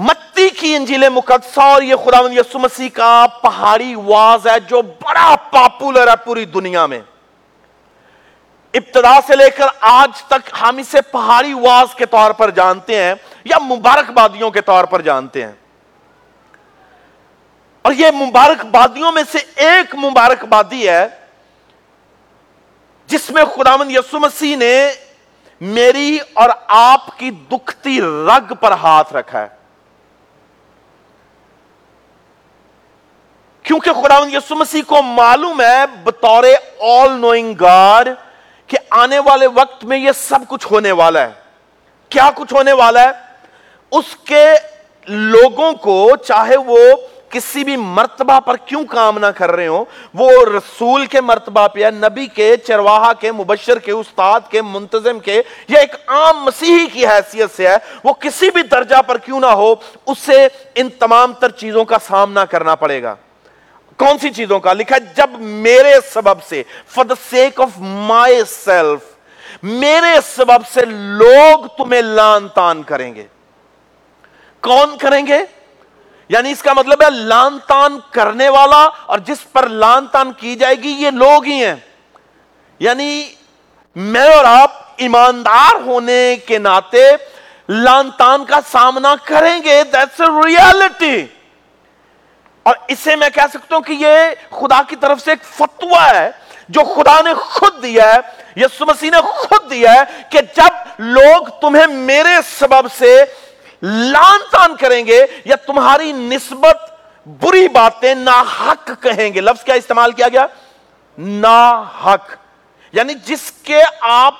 [0.00, 5.34] متی کی انجیل مقدس اور یہ خدا یسو مسیح کا پہاڑی واز ہے جو بڑا
[5.50, 7.00] پاپولر ہے پوری دنیا میں
[8.80, 13.14] ابتدا سے لے کر آج تک ہم اسے پہاڑی واز کے طور پر جانتے ہیں
[13.50, 15.52] یا مبارک بادیوں کے طور پر جانتے ہیں
[17.82, 19.38] اور یہ مبارک بادیوں میں سے
[19.68, 21.06] ایک مبارک بادی ہے
[23.08, 24.74] جس میں خدا یسو مسیح نے
[25.78, 26.50] میری اور
[26.82, 29.60] آپ کی دکھتی رگ پر ہاتھ رکھا ہے
[33.64, 36.44] کیونکہ یسو مسیح کو معلوم ہے بطور
[36.94, 37.62] آل نوئنگ
[38.66, 41.30] کہ آنے والے وقت میں یہ سب کچھ ہونے والا ہے
[42.10, 43.10] کیا کچھ ہونے والا ہے
[43.98, 44.44] اس کے
[45.08, 46.78] لوگوں کو چاہے وہ
[47.30, 49.84] کسی بھی مرتبہ پر کیوں کام نہ کر رہے ہوں
[50.18, 55.18] وہ رسول کے مرتبہ پہ ہے نبی کے چرواہا کے مبشر کے استاد کے منتظم
[55.28, 59.40] کے یا ایک عام مسیحی کی حیثیت سے ہے وہ کسی بھی درجہ پر کیوں
[59.40, 59.74] نہ ہو
[60.06, 60.46] اس سے
[60.82, 63.14] ان تمام تر چیزوں کا سامنا کرنا پڑے گا
[63.98, 66.62] کون سی چیزوں کا لکھا جب میرے سبب سے
[66.94, 67.78] for the sake of
[68.48, 69.10] myself
[69.64, 70.84] میرے سبب سے
[71.20, 73.24] لوگ تمہیں لان تان کریں گے
[74.68, 75.38] کون کریں گے
[76.28, 80.76] یعنی اس کا مطلب لان تان کرنے والا اور جس پر لان تان کی جائے
[80.82, 81.74] گی یہ لوگ ہی ہیں
[82.86, 83.22] یعنی
[84.04, 87.04] میں اور آپ ایماندار ہونے کے ناطے
[87.68, 91.16] لان تان کا سامنا کریں گے ریالٹی
[92.68, 96.30] اور اسے میں کہہ سکتا ہوں کہ یہ خدا کی طرف سے ایک فتوہ ہے
[96.76, 101.46] جو خدا نے خود دیا ہے یسو مسیح نے خود دیا ہے کہ جب لوگ
[101.60, 103.14] تمہیں میرے سبب سے
[103.82, 106.90] لان تان کریں گے یا تمہاری نسبت
[107.42, 110.46] بری باتیں ناحق کہیں گے لفظ کیا استعمال کیا گیا
[111.18, 112.30] ناحق
[112.98, 113.80] یعنی جس کے
[114.12, 114.34] آپ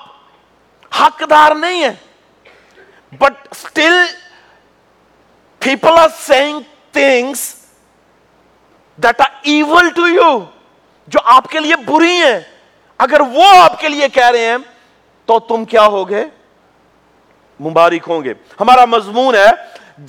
[1.01, 3.93] حقدار نہیں ہیں but still
[5.65, 6.07] people are
[6.93, 7.53] things
[9.51, 10.37] evil to you
[11.13, 12.39] جو آپ کے لیے بری ہیں
[13.05, 14.57] اگر وہ آپ کے لیے کہہ رہے ہیں
[15.25, 16.23] تو تم کیا ہوگے
[17.69, 19.49] مبارک ہوں گے ہمارا مضمون ہے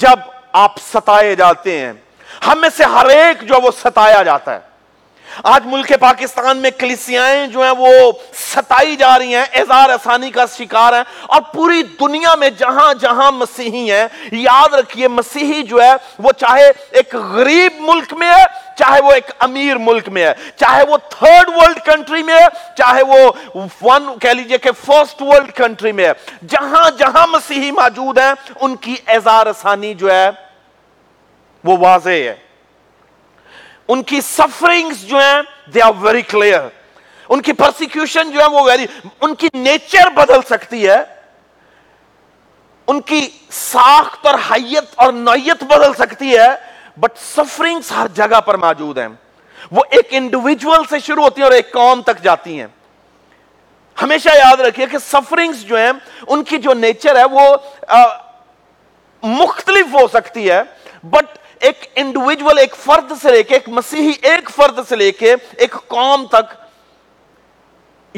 [0.05, 0.19] جب
[0.63, 1.93] آپ ستائے جاتے ہیں
[2.47, 4.59] ہم میں سے ہر ایک جو وہ ستایا جاتا ہے
[5.43, 10.45] آج ملک پاکستان میں کلیسیائیں جو ہیں وہ ستائی جا رہی ہیں اظہار آسانی کا
[10.57, 15.93] شکار ہیں اور پوری دنیا میں جہاں جہاں مسیحی ہیں یاد رکھیے مسیحی جو ہے
[16.23, 16.67] وہ چاہے
[16.99, 18.45] ایک غریب ملک میں ہے
[18.79, 22.47] چاہے وہ ایک امیر ملک میں ہے چاہے وہ تھرڈ ورلڈ کنٹری میں ہے
[22.79, 23.31] چاہے وہ
[23.83, 26.13] ون کہہ لیجئے کہ فرسٹ ورلڈ کنٹری میں ہے
[26.51, 30.29] جہاں جہاں مسیحی موجود ہیں ان کی ازار آسانی جو ہے
[31.65, 32.35] وہ واضح ہے
[33.91, 35.41] ان کی سفرنگز جو ہیں
[35.75, 36.61] دے آر ویری کلیئر
[37.29, 38.87] ان کی پرسیکیوشن جو ہے وہ ویری
[39.21, 41.03] ان کی نیچر بدل سکتی ہے
[42.93, 46.49] ان کی ساخت اور حیت اور نوعیت بدل سکتی ہے
[47.01, 49.07] بٹ سفرنگز ہر جگہ پر موجود ہیں
[49.73, 52.67] وہ ایک انڈیویجول سے شروع ہوتی ہیں اور ایک قوم تک جاتی ہیں
[54.03, 55.91] ہمیشہ یاد رکھیے کہ سفرنگز جو ہیں
[56.27, 57.57] ان کی جو نیچر ہے وہ
[59.39, 60.63] مختلف ہو سکتی ہے
[61.11, 65.35] بٹ ایک انڈیویجول ایک فرد سے لے کے ایک مسیحی ایک فرد سے لے کے
[65.65, 66.53] ایک قوم تک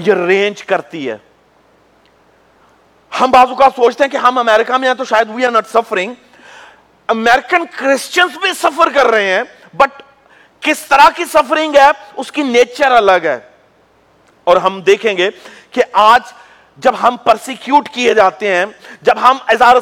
[0.07, 1.17] یہ رینج کرتی ہے
[3.21, 5.67] ہم بازو کا سوچتے ہیں کہ ہم امریکہ میں ہیں تو شاید we are not
[5.73, 6.15] suffering
[7.17, 9.43] American Christians بھی سفر کر رہے ہیں
[9.83, 10.03] بٹ
[10.69, 11.89] کس طرح کی سفرنگ ہے
[12.23, 13.39] اس کی نیچر الگ ہے
[14.51, 15.31] اور ہم دیکھیں گے
[15.77, 16.33] کہ آج
[16.85, 18.65] جب ہم پرسیکیوٹ کیے جاتے ہیں
[19.03, 19.37] جب ہم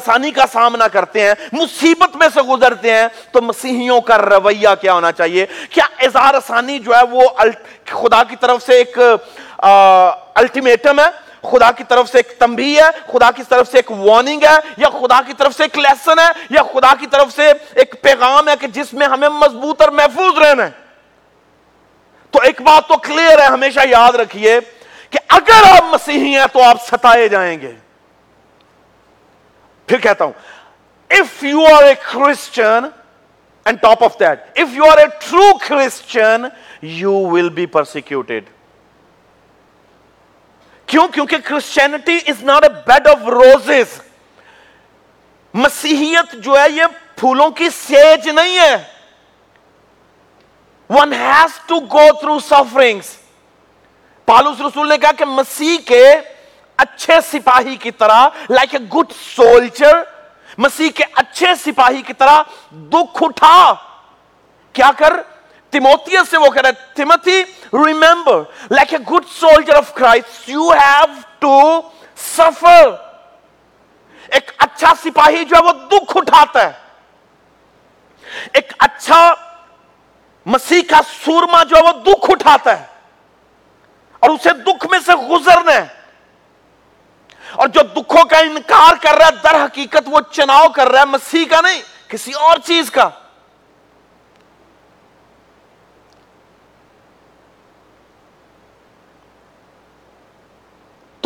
[0.05, 4.93] ثانی کا سامنا کرتے ہیں مصیبت میں سے گزرتے ہیں تو مسیحیوں کا رویہ کیا
[4.93, 5.85] ہونا چاہیے کیا
[6.47, 7.27] ثانی جو ہے وہ
[7.91, 8.97] خدا کی طرف سے ایک
[10.43, 11.09] الٹیمیٹم ہے
[11.51, 14.89] خدا کی طرف سے ایک تنبیہ ہے خدا کی طرف سے ایک وارننگ ہے یا
[15.01, 17.51] خدا کی طرف سے ایک لیسن ہے یا خدا کی طرف سے
[17.81, 20.83] ایک پیغام ہے کہ جس میں ہمیں مضبوط اور محفوظ رہنا ہے
[22.31, 24.59] تو ایک بات تو کلیئر ہے ہمیشہ یاد رکھیے
[25.15, 27.71] کہ اگر آپ مسیحی ہیں تو آپ ستائے جائیں گے
[29.87, 32.85] پھر کہتا ہوں if you are a Christian
[33.65, 36.45] and top of that if you are a true Christian
[36.99, 38.49] you will be persecuted
[40.93, 43.99] کیوں کیونکہ Christianity is not a bed of roses
[45.65, 46.83] مسیحیت جو ہے یہ
[47.17, 48.75] پھولوں کی سیج نہیں ہے
[50.97, 53.15] one has to go through sufferings
[54.27, 56.03] پالوس رسول نے کہا کہ مسیح کے
[56.83, 59.97] اچھے سپاہی کی طرح لائک اے گڈ سولچر
[60.65, 62.41] مسیح کے اچھے سپاہی کی طرح
[62.93, 63.55] دکھ اٹھا
[64.79, 65.19] کیا کر
[65.71, 67.41] تیموتی سے وہ کہہ رہے تیموتی
[67.85, 68.41] remember
[68.75, 71.13] like a good soldier of Christ you have
[71.45, 71.57] to
[72.25, 72.89] suffer
[74.37, 76.71] ایک اچھا سپاہی جو ہے وہ دکھ اٹھاتا ہے
[78.59, 79.21] ایک اچھا
[80.53, 82.93] مسیح کا سورما جو ہے وہ دکھ اٹھاتا ہے
[84.25, 85.85] اور اسے دکھ میں سے گزرنا ہے
[87.63, 91.05] اور جو دکھوں کا انکار کر رہا ہے در حقیقت وہ چناؤ کر رہا ہے
[91.09, 93.07] مسیح کا نہیں کسی اور چیز کا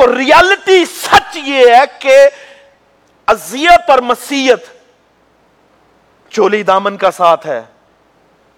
[0.01, 2.17] تو ریالٹی سچ یہ ہے کہ
[3.33, 4.67] ازیت اور مسیحت
[6.35, 7.61] چولی دامن کا ساتھ ہے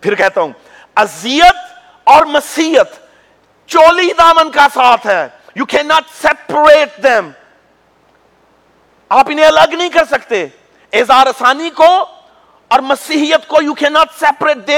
[0.01, 0.51] پھر کہتا ہوں
[1.05, 1.63] ازیت
[2.15, 2.99] اور مسیحت
[3.67, 7.29] چولی دامن کا ساتھ ہے you can not separate them
[9.19, 10.45] آپ انہیں الگ نہیں کر سکتے
[11.37, 11.85] ثانی کو
[12.73, 14.69] اور مسیحیت کو یو کین ناٹ سیپریٹ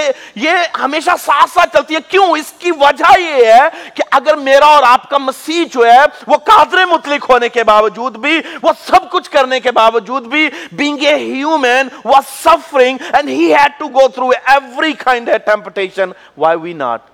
[0.44, 4.66] یہ ہمیشہ ساتھ ساتھ چلتی ہے کیوں اس کی وجہ یہ ہے کہ اگر میرا
[4.76, 9.10] اور آپ کا مسیح جو ہے وہ قادر مطلق ہونے کے باوجود بھی وہ سب
[9.12, 10.50] کچھ کرنے کے باوجود بھی
[10.82, 11.90] being a human
[12.28, 16.10] suffering had to go through every temptation
[16.46, 17.12] why we not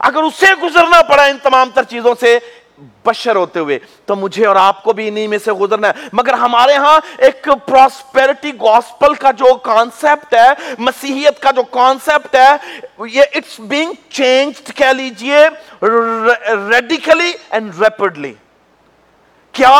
[0.00, 2.38] اگر اسے گزرنا پڑا ان تمام تر چیزوں سے
[3.04, 6.32] بشر ہوتے ہوئے تو مجھے اور آپ کو بھی انہی میں سے گزرنا ہے مگر
[6.42, 10.48] ہمارے ہاں ایک پراسپیرٹی گوسپل کا جو کانسپٹ ہے
[10.78, 15.44] مسیحیت کا جو کانسپٹ ہے یہ اٹس بینگ چینج کہہ لیجئے
[15.82, 18.32] ریڈیکلی اینڈ ریپڈلی
[19.60, 19.78] کیا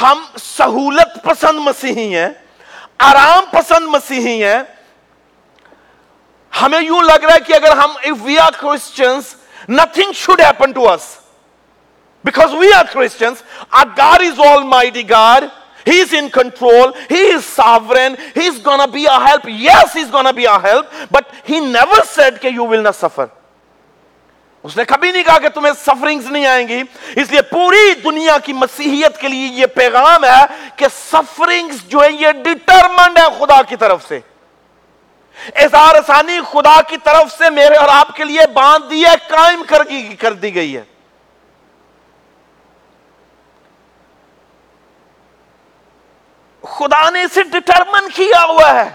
[0.00, 2.28] ہم سہولت پسند مسیحی ہیں
[3.12, 4.62] آرام پسند مسیحی ہیں
[6.60, 9.34] ہمیں یوں لگ رہا ہے کہ اگر ہم if we are Christians
[9.68, 11.02] nothing should happen to us
[12.24, 14.40] because we are Christians our God is
[14.96, 15.42] almighty God
[15.86, 20.02] he is in control he is sovereign he is gonna be a help yes he
[20.02, 23.26] is gonna be a help but he never said کہ you will not suffer
[24.68, 26.80] اس نے کبھی نہیں کہا کہ تمہیں سفرنگز نہیں آئیں گی
[27.20, 30.40] اس لیے پوری دنیا کی مسیحیت کے لیے یہ پیغام ہے
[30.76, 34.18] کہ سفرنگز جو ہیں یہ ڈیٹرمنڈ ہے خدا کی طرف سے
[35.64, 39.82] اظہسانی خدا کی طرف سے میرے اور آپ کے لیے باندھ دی ہے قائم کر
[39.90, 40.82] دی کر دی گئی ہے
[46.78, 48.88] خدا نے اسے ڈٹرمن کیا ہوا ہے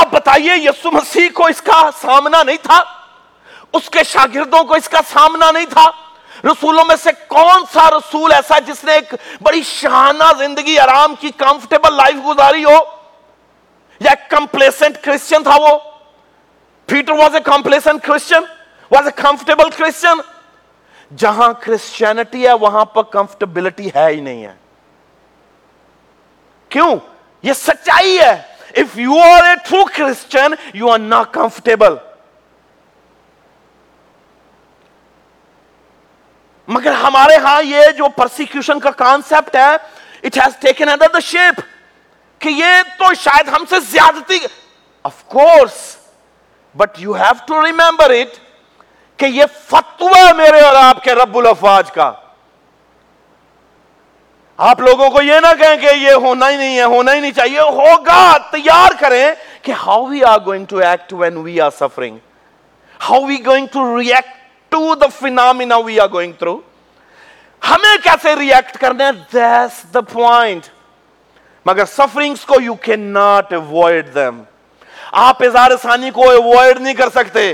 [0.00, 2.82] آپ بتائیے یسو مسیح کو اس کا سامنا نہیں تھا
[3.78, 5.86] اس کے شاگردوں کو اس کا سامنا نہیں تھا
[6.44, 11.30] رسولوں میں سے کون سا رسول ایسا جس نے ایک بڑی شہانہ زندگی آرام کی
[11.38, 12.78] کمفرٹیبل لائف گزاری ہو
[14.04, 15.78] یا کمپلیسنٹ کمپلیسنٹ کرسچن کرسچن تھا وہ
[16.86, 17.34] Peter was
[17.64, 20.20] was a a Christian
[21.18, 24.52] جہاں کرسچینٹی ہے وہاں پر کمفرٹیبلٹی ہے ہی نہیں ہے
[26.76, 26.94] کیوں
[27.48, 28.32] یہ سچائی ہے
[28.82, 31.94] if you are a true Christian you are not comfortable
[36.74, 39.70] مگر ہمارے ہاں یہ جو پرسیکیوشن کا کانسپٹ ہے
[40.26, 41.60] it has taken other the shape
[42.42, 44.38] کہ یہ تو شاید ہم سے زیادتی
[45.10, 45.74] of course
[46.80, 48.38] but you have to remember it
[49.20, 52.10] کہ یہ فتوا میرے اور آپ کے رب الافواج کا
[54.70, 57.32] آپ لوگوں کو یہ نہ کہیں کہ یہ ہونا ہی نہیں ہے ہونا ہی نہیں
[57.38, 59.24] چاہیے ہوگا تیار کریں
[59.62, 62.18] کہ how we are going to act when we are suffering
[63.08, 64.36] how we going to react
[64.72, 66.58] to the phenomena we are going through
[67.70, 70.68] ہمیں کیسے ریئیکٹ کرنا ہے دس دا پوائنٹ
[71.66, 74.16] مگر سفرنگس کو یو کین ناٹ اوائڈ
[75.26, 75.42] آپ
[75.82, 76.32] ثانی کو
[76.78, 77.52] نہیں کر سکتے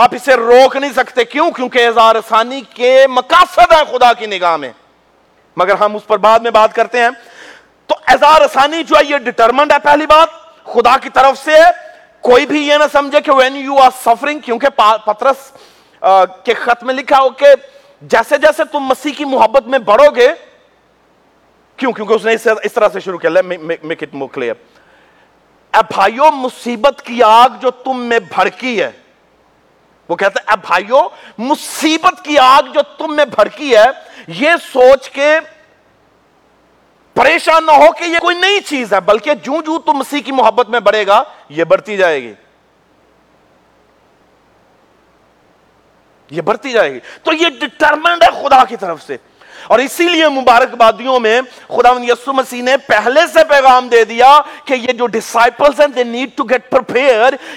[0.00, 1.88] آپ اسے روک نہیں سکتے کیوں کیونکہ
[2.28, 4.70] ثانی کے مقاصد ہے خدا کی نگاہ میں
[5.62, 7.08] مگر ہم اس پر بعد میں بات کرتے ہیں
[7.86, 7.94] تو
[8.54, 10.40] ثانی جو ہے یہ ڈٹرمنٹ ہے پہلی بات
[10.74, 11.56] خدا کی طرف سے
[12.28, 14.68] کوئی بھی یہ نہ سمجھے کہ وین یو آر سفرنگ کیونکہ
[15.06, 15.50] پترس
[16.44, 17.46] کے خط میں لکھا ہو کہ
[18.14, 20.28] جیسے جیسے تم مسیح کی محبت میں بڑھو گے
[21.76, 22.32] کیوں کیونکہ اس نے
[22.64, 23.30] اس طرح سے شروع کیا
[23.82, 24.54] میک اٹ مور کلیئر
[25.74, 28.90] اے بھائیو مصیبت کی آگ جو تم میں بھڑکی ہے
[30.08, 33.84] وہ کہتا ہے اے بھائیو مصیبت کی آگ جو تم میں بھڑکی ہے
[34.40, 35.30] یہ سوچ کے
[37.14, 40.32] پریشان نہ ہو کہ یہ کوئی نئی چیز ہے بلکہ جوں جوں تم مسیح کی
[40.32, 41.22] محبت میں بڑھے گا
[41.56, 42.32] یہ بڑھتی جائے گی
[46.36, 49.16] یہ بڑھتی جائے گی تو یہ ڈٹرمنٹ ہے خدا کی طرف سے
[49.70, 51.40] اور اسی لیے مبارکبادیوں میں
[51.76, 56.04] خدا یسو مسیح نے پہلے سے پیغام دے دیا کہ یہ جو ڈسائپلس ہیں دے
[56.04, 56.82] نیڈ ٹو گیٹ پر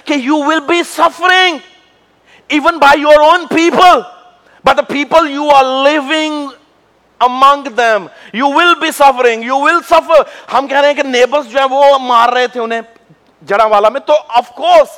[0.06, 1.58] کہ you will be suffering
[2.56, 4.00] even by your own people
[4.66, 6.48] but people you are living
[7.28, 8.06] among them
[8.38, 10.22] you will be suffering you will suffer
[10.54, 12.82] ہم کہہ رہے ہیں کہ نیبرس جو ہے وہ مار رہے تھے انہیں
[13.50, 14.98] جڑا والا میں تو آف کورس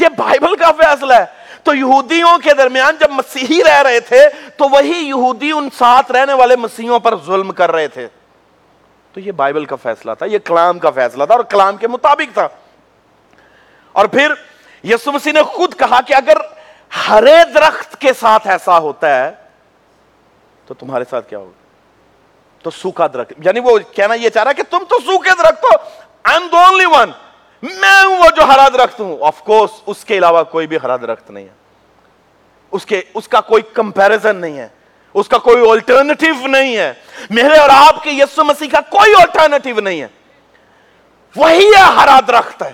[0.00, 1.24] یہ بائبل کا فیصلہ ہے
[1.64, 4.20] تو یہودیوں کے درمیان جب مسیحی رہ رہے تھے
[4.56, 8.06] تو وہی یہودی ان ساتھ رہنے والے مسیحوں پر ظلم کر رہے تھے
[9.12, 12.34] تو یہ بائبل کا فیصلہ تھا یہ کلام کا فیصلہ تھا اور کلام کے مطابق
[12.34, 12.46] تھا
[14.00, 14.32] اور پھر
[14.92, 16.36] یسو مسیح نے خود کہا کہ اگر
[17.08, 19.30] ہرے درخت کے ساتھ ایسا ہوتا ہے
[20.66, 21.60] تو تمہارے ساتھ کیا ہوگا
[22.62, 25.76] تو سوکھا درخت یعنی وہ کہنا یہ چاہ رہا کہ تم تو سوکھے درخت ہو
[27.62, 31.30] میں ہوں وہ جو حراد رخت آف کورس اس کے علاوہ کوئی بھی حرد رخت
[31.30, 34.68] نہیں ہے اس کا کوئی کمپیرزن نہیں ہے
[35.20, 36.92] اس کا کوئی آلٹرنیٹو نہیں ہے
[37.30, 40.06] میرے اور آپ کے یسو مسیح کا کوئی آلٹرنیٹو نہیں ہے
[41.36, 42.72] وہی ہرا درخت ہے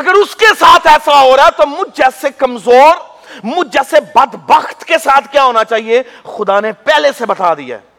[0.00, 3.10] اگر اس کے ساتھ ایسا ہو رہا ہے تو مجھ جیسے کمزور
[3.44, 6.02] مجھ جیسے بدبخت کے ساتھ کیا ہونا چاہیے
[6.36, 7.90] خدا نے پہلے سے بتا دیا ہے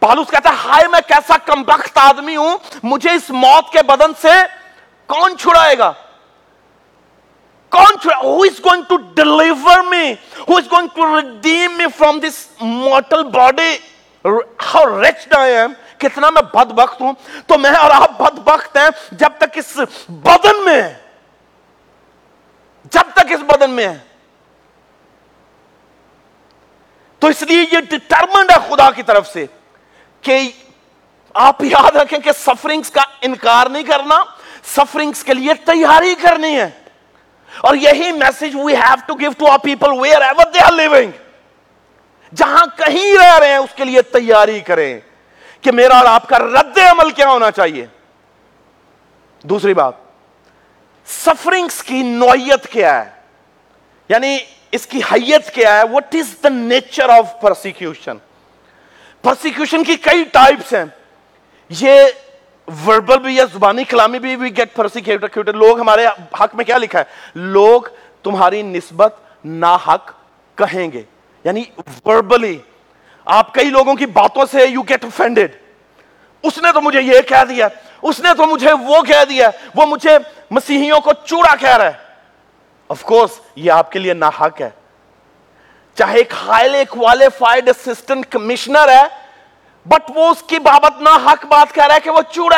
[0.00, 4.34] پالوس کہتا ہے ہائے میں کیسا کمبخت آدمی ہوں مجھے اس موت کے بدن سے
[5.14, 5.92] کون چھڑائے گا
[7.76, 8.96] کون going to
[10.48, 13.76] going to redeem from this mortal body
[16.00, 17.12] کتنا میں بد بخت ہوں
[17.46, 18.88] تو میں اور بد بخت ہیں
[19.20, 19.76] جب تک اس
[20.24, 20.80] بدن میں
[22.96, 23.96] جب تک اس بدن میں ہے
[27.20, 29.46] تو اس لیے یہ ڈٹرمنڈ ہے خدا کی طرف سے
[30.26, 30.38] کہ
[31.46, 34.14] آپ یاد رکھیں کہ سفرنگز کا انکار نہیں کرنا
[34.74, 36.68] سفرنگز کے لیے تیاری کرنی ہے
[37.68, 41.10] اور یہی message we have to give to our people where living
[42.36, 44.92] جہاں کہیں رہ رہے ہیں اس کے لیے تیاری کریں
[45.60, 47.86] کہ میرا اور آپ کا رد عمل کیا ہونا چاہیے
[49.52, 49.94] دوسری بات
[51.10, 53.08] سفرنگس کی نوعیت کیا ہے
[54.08, 54.36] یعنی
[54.78, 58.16] اس کی حیت کیا ہے what is the nature of persecution
[59.86, 60.84] کی کئی ٹائپس ہیں
[61.80, 62.00] یہ
[62.86, 64.78] وربل بھی یا زبانی کلامی بھی گیٹ
[65.48, 66.06] لوگ ہمارے
[66.40, 67.82] حق میں کیا لکھا ہے لوگ
[68.22, 69.16] تمہاری نسبت
[70.58, 71.02] کہیں گے
[71.44, 71.62] یعنی
[72.06, 72.56] وربلی
[73.34, 75.52] آپ کئی لوگوں کی باتوں سے یو گیٹ افینڈیڈ
[76.48, 77.68] اس نے تو مجھے یہ کہہ دیا
[78.10, 80.16] اس نے تو مجھے وہ کہہ دیا وہ مجھے
[80.58, 82.06] مسیحیوں کو چوڑا کہہ رہا ہے
[83.70, 84.68] آپ کے لیے نا ہے
[85.98, 89.04] چاہے ایک ہائیلی کوالیفائڈ اسسٹنٹ کمشنر ہے
[89.92, 92.56] بٹ وہ اس کی بابت نہ حق بات کہہ رہا ہے کہ وہ چوڑا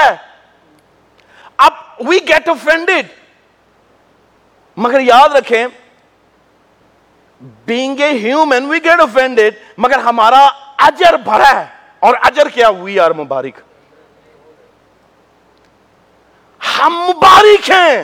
[1.68, 1.72] اب
[2.08, 3.06] وی گیٹ افینڈیڈ
[4.86, 5.66] مگر یاد رکھیں
[7.66, 9.54] being a human we get offended
[9.84, 10.46] مگر ہمارا
[10.88, 11.64] اجر بھرا ہے
[12.08, 13.60] اور اجر کیا وی آر مبارک
[16.78, 18.02] ہم مبارک ہیں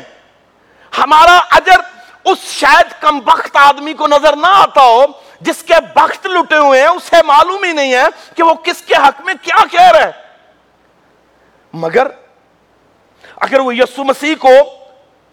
[0.98, 1.84] ہمارا اجر
[2.30, 5.04] اس شاید کم وقت آدمی کو نظر نہ آتا ہو
[5.40, 8.04] جس کے بخت لٹے ہوئے ہیں اسے معلوم ہی نہیں ہے
[8.36, 10.10] کہ وہ کس کے حق میں کیا کہہ رہا ہے
[11.80, 12.06] مگر
[13.46, 14.48] اگر وہ یسو مسیح کو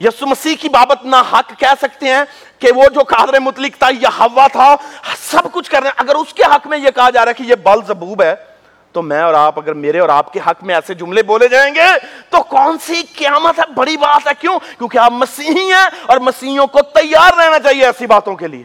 [0.05, 2.24] یسو مسیح کی بابت نہ حق کہہ سکتے ہیں
[2.60, 4.75] کہ وہ جو قادر متلک تھا یا ہوا تھا
[5.29, 7.43] سب کچھ کر رہے ہیں اگر اس کے حق میں یہ کہا جا رہا ہے
[7.43, 8.33] کہ یہ بل زبوب ہے
[8.93, 11.74] تو میں اور آپ اگر میرے اور آپ کے حق میں ایسے جملے بولے جائیں
[11.75, 11.86] گے
[12.29, 16.67] تو کون سی قیامت ہے بڑی بات ہے کیوں کیونکہ آپ مسیحی ہیں اور مسیحیوں
[16.75, 18.63] کو تیار رہنا چاہیے ایسی باتوں کے لیے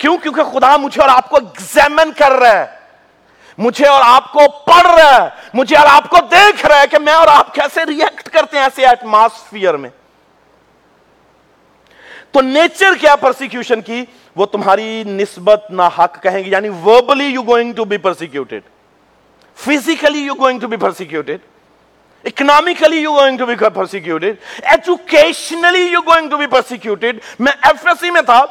[0.00, 2.66] کیوں کیونکہ خدا مجھے اور آپ کو ایگزامن کر رہا ہے
[3.64, 6.98] مجھے اور آپ کو پڑھ رہا ہے مجھے اور آپ کو دیکھ رہا ہے کہ
[7.08, 9.90] میں اور آپ کیسے ریئیکٹ کرتے ہیں ایسے ایٹماسفیئر میں
[12.36, 14.04] تو نیچر کیا پرسیکیوشن کی
[14.40, 18.62] وہ تمہاری نسبت نہ حق کہیں گے یعنی verbally you going to be persecuted
[19.66, 21.40] physically you going to be persecuted
[22.30, 24.36] economically you going to be persecuted
[24.76, 28.44] educationally you going to be persecuted میں ایف ایس سی میں تھا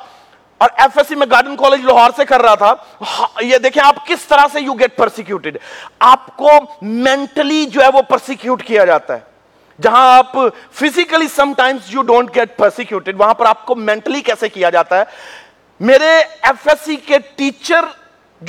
[0.63, 2.73] اور ایف ایس سی میں گارڈن کالج لاہور سے کر رہا تھا
[3.09, 5.57] ہاں، یہ دیکھیں آپ کس طرح سے یو گیٹ پرسیکیوٹیڈ
[6.07, 6.49] آپ کو
[6.81, 9.27] مینٹلی جو ہے وہ پرسیکیوٹ کیا جاتا ہے
[9.83, 10.31] جہاں آپ
[10.81, 15.03] physically sometimes you don't get persecuted وہاں پر آپ کو مینٹلی کیسے کیا جاتا ہے
[15.91, 17.85] میرے ایف ایس سی کے ٹیچر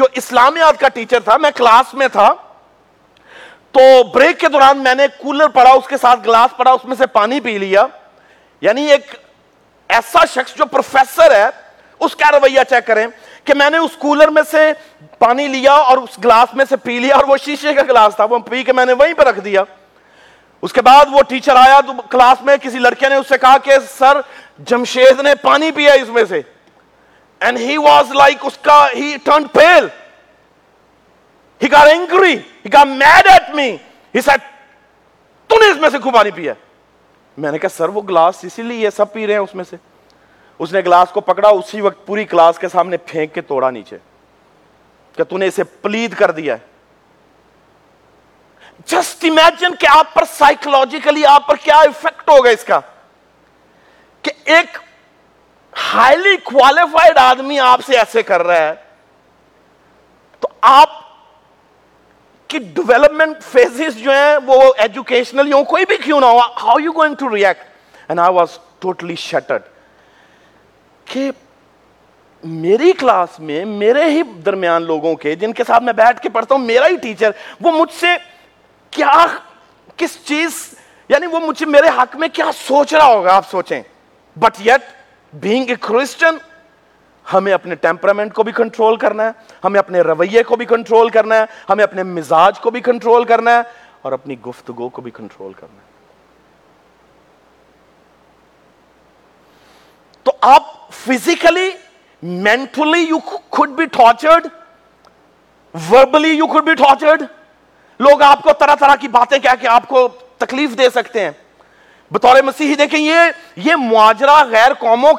[0.00, 2.28] جو اسلامیات کا ٹیچر تھا میں کلاس میں تھا
[3.72, 3.80] تو
[4.14, 7.06] بریک کے دوران میں نے کولر پڑا اس کے ساتھ گلاس پڑا اس میں سے
[7.18, 7.86] پانی پی لیا
[8.60, 9.14] یعنی ایک
[9.98, 11.48] ایسا شخص جو پروفیسر ہے
[12.04, 13.06] اس کا رویہ چیک کریں
[13.44, 14.72] کہ میں نے اس کولر میں سے
[15.18, 18.24] پانی لیا اور اس گلاس میں سے پی لیا اور وہ شیشے کا گلاس تھا
[18.30, 19.62] وہ پی کے میں نے وہیں پہ رکھ دیا
[20.62, 23.56] اس کے بعد وہ ٹیچر آیا تو کلاس میں کسی لڑکے نے اس سے کہا
[23.64, 24.20] کہ سر
[24.70, 26.40] جمشید نے پانی پیا اس میں سے
[27.40, 29.86] اینڈ ہی واز لائک اس کا he turn pale
[31.62, 33.70] he got angry he got mad at me
[34.14, 34.44] he said
[35.50, 36.52] تو نے اس میں سے خوب پانی پیا
[37.42, 39.76] میں نے کہا سر وہ گلاس اسی لیے سب پی رہے ہیں اس میں سے
[40.62, 43.96] اس نے گلاس کو پکڑا اسی وقت پوری کلاس کے سامنے پھینک کے توڑا نیچے
[45.16, 46.68] کہ نے اسے پلید کر دیا ہے
[48.90, 52.78] جسٹ امیجن کہ آپ پر سائیکلوجیکلی آپ پر کیا افیکٹ ہوگا اس کا
[54.22, 54.76] کہ ایک
[55.92, 58.74] ہائیلی کوالیفائڈ آدمی آپ سے ایسے کر رہا ہے
[60.40, 60.98] تو آپ
[62.50, 66.92] کی ڈیولپمنٹ فیزز جو ہیں وہ ایجوکیشنل ہوں کوئی بھی کیوں نہ ہو how you
[67.02, 69.62] going to react I was totally shattered
[71.12, 71.30] کہ
[72.66, 76.54] میری کلاس میں میرے ہی درمیان لوگوں کے جن کے ساتھ میں بیٹھ کے پڑھتا
[76.54, 77.30] ہوں میرا ہی ٹیچر
[77.62, 78.12] وہ مجھ سے
[78.98, 79.14] کیا
[79.96, 80.62] کس چیز
[81.08, 83.80] یعنی وہ مجھے میرے حق میں کیا سوچ رہا ہوگا آپ سوچیں
[84.44, 84.86] but yet
[85.42, 86.36] being a Christian
[87.32, 89.30] ہمیں اپنے ٹیمپرامنٹ کو بھی کنٹرول کرنا ہے
[89.64, 93.56] ہمیں اپنے رویے کو بھی کنٹرول کرنا ہے ہمیں اپنے مزاج کو بھی کنٹرول کرنا
[93.56, 93.62] ہے
[94.08, 95.88] اور اپنی گفتگو کو بھی کنٹرول کرنا ہے
[100.24, 101.70] تو آپ فزیکلی
[102.22, 104.46] مینٹلی یو خود بی ٹارچرڈ
[105.90, 107.22] وربلی یو خود بی ٹارچرڈ
[108.06, 110.06] لوگ آپ کو طرح طرح کی باتیں کہہ کہ آپ کو
[110.38, 111.30] تکلیف دے سکتے ہیں
[112.12, 115.12] بطور مسیحی دیکھیں یہ یہ معاجرہ غیر قوموں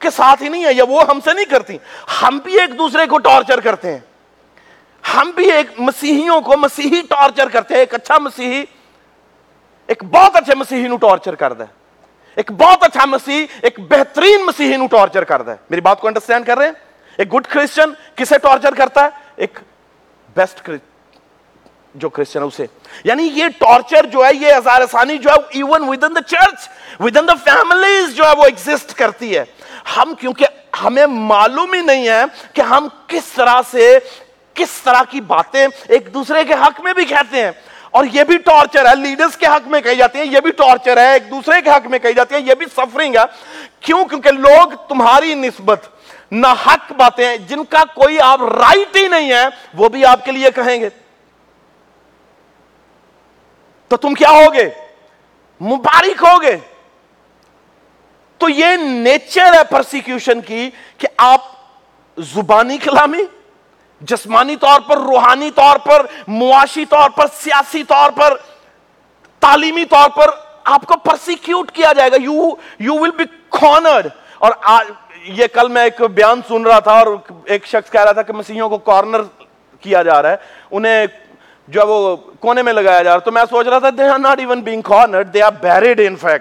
[0.00, 1.76] کے ساتھ ہی نہیں ہے یہ وہ ہم سے نہیں کرتی
[2.22, 3.98] ہم بھی ایک دوسرے کو ٹارچر کرتے ہیں
[5.14, 8.62] ہم بھی ایک مسیحیوں کو مسیحی ٹارچر کرتے ہیں ایک اچھا مسیحی
[9.86, 11.64] ایک بہت اچھے مسیحی نو ٹارچر کر دے
[12.38, 16.46] ایک بہت اچھا مسیح ایک بہترین مسیحی نو ٹارچر کرتا ہے میری بات کو انڈرسٹینڈ
[16.46, 16.72] کر رہے ہیں
[17.18, 19.08] ایک گڈ کرسچن کسے ٹارچر کرتا ہے
[19.44, 19.58] ایک
[20.36, 20.68] بیسٹ
[22.02, 22.66] جو کرسچن ہے اسے
[23.04, 26.68] یعنی یہ ٹارچر جو ہے یہ ازار ثانی جو ہے even with in the church
[27.00, 29.44] with in the families جو ہے وہ ایگزسٹ کرتی ہے
[29.96, 32.22] ہم کیونکہ ہمیں معلوم ہی نہیں ہے
[32.54, 33.90] کہ ہم کس طرح سے
[34.60, 35.66] کس طرح کی باتیں
[35.96, 37.50] ایک دوسرے کے حق میں بھی کہتے ہیں
[37.96, 40.96] اور یہ بھی ٹارچر ہے لیڈرز کے حق میں کہی جاتی ہے یہ بھی ٹارچر
[41.00, 43.24] ہے ایک دوسرے کے حق میں کہی جاتی ہے یہ بھی سفرنگ ہے
[43.86, 45.86] کیوں کیونکہ لوگ تمہاری نسبت
[46.32, 49.44] نہ حق باتیں جن کا کوئی آپ رائٹ ہی نہیں ہے
[49.76, 50.88] وہ بھی آپ کے لیے کہیں گے
[53.88, 54.68] تو تم کیا ہوگے
[55.70, 56.56] مبارک ہوگے
[58.42, 60.68] تو یہ نیچر ہے پرسیکیوشن کی
[60.98, 61.44] کہ آپ
[62.34, 63.22] زبانی کلامی
[64.06, 68.34] جسمانی طور پر روحانی طور پر معاشی طور پر سیاسی طور پر
[69.40, 70.30] تعلیمی طور پر
[70.72, 72.48] آپ کو پرسیکیوٹ کیا جائے گا you
[72.86, 73.24] you will be
[73.60, 74.06] cornered
[74.48, 74.52] اور
[75.36, 77.06] یہ کل میں ایک بیان سن رہا تھا اور
[77.44, 79.22] ایک شخص کہہ رہا تھا کہ مسیحوں کو کارنر
[79.80, 80.36] کیا جا رہا ہے
[80.70, 81.06] انہیں
[81.72, 84.38] جو وہ کونے میں لگایا جا رہا تو میں سوچ رہا تھا they are not
[84.40, 86.38] even being corner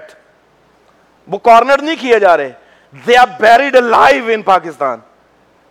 [1.31, 2.51] وہ کارنر نہیں کیے جا رہے
[3.07, 4.99] they are buried live in Pakistan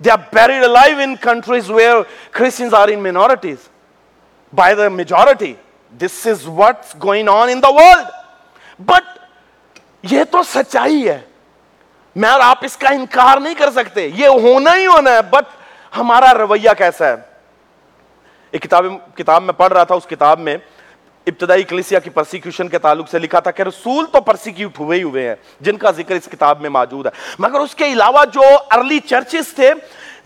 [0.01, 2.05] They are buried alive in countries where
[4.91, 5.59] majority.
[5.99, 8.09] This is what's going on in the world.
[8.79, 9.03] But
[10.11, 11.19] یہ تو سچائی ہے
[12.15, 15.45] میں آپ اس کا انکار نہیں کر سکتے یہ ہونا ہی ہونا ہے بٹ
[15.97, 17.15] ہمارا رویہ کیسا ہے
[18.51, 18.85] ایک کتاب
[19.17, 20.57] کتاب میں پڑھ رہا تھا اس کتاب میں
[21.29, 25.03] ابتدائی کلیسیا کی پرسیکیوشن کے تعلق سے لکھا تھا کہ رسول تو پرسیکیوٹ ہوئے ہی
[25.03, 25.35] ہوئے ہیں
[25.69, 27.11] جن کا ذکر اس کتاب میں موجود ہے
[27.43, 28.43] مگر اس کے علاوہ جو
[28.77, 29.73] ارلی چرچز تھے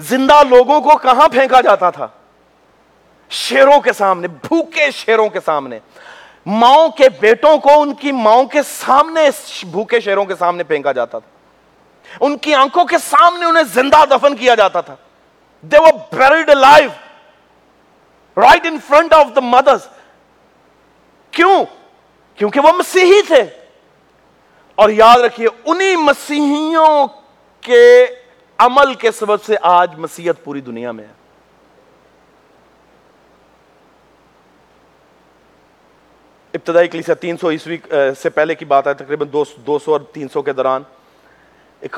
[0.08, 2.08] زندہ لوگوں کو کہاں پھینکا جاتا تھا
[3.38, 5.78] شیروں کے سامنے بھوکے شیروں کے سامنے
[6.46, 9.28] ماؤں کے بیٹوں کو ان کی ماؤں کے سامنے
[9.70, 14.36] بھوکے شیروں کے سامنے پھینکا جاتا تھا ان کی آنکھوں کے سامنے انہیں زندہ دفن
[14.36, 14.94] کیا جاتا تھا
[15.72, 16.26] they've
[18.38, 19.86] right in front of the mothers
[21.36, 21.64] کیوں
[22.36, 23.42] کیونکہ وہ مسیحی تھے
[24.82, 27.06] اور یاد رکھیے انہی مسیحیوں
[27.62, 27.82] کے
[28.64, 31.18] عمل کے سبب سے آج مسیحت پوری دنیا میں ہے
[36.54, 37.76] ابتدائی اکلیس تین سو عیسوی
[38.22, 39.28] سے پہلے کی بات ہے تقریباً
[39.66, 40.82] دو سو اور تین سو کے دوران
[41.80, 41.96] ایک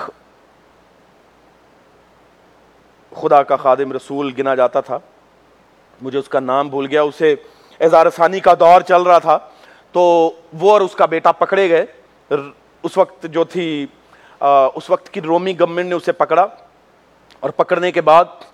[3.22, 4.98] خدا کا خادم رسول گنا جاتا تھا
[6.02, 7.34] مجھے اس کا نام بھول گیا اسے
[7.84, 9.38] اظہار ثانی کا دور چل رہا تھا
[9.92, 10.02] تو
[10.60, 11.86] وہ اور اس کا بیٹا پکڑے گئے
[12.88, 13.66] اس وقت جو تھی
[14.74, 16.46] اس وقت کی رومی گورنمنٹ نے اسے پکڑا
[17.40, 18.44] اور پکڑنے کے بعد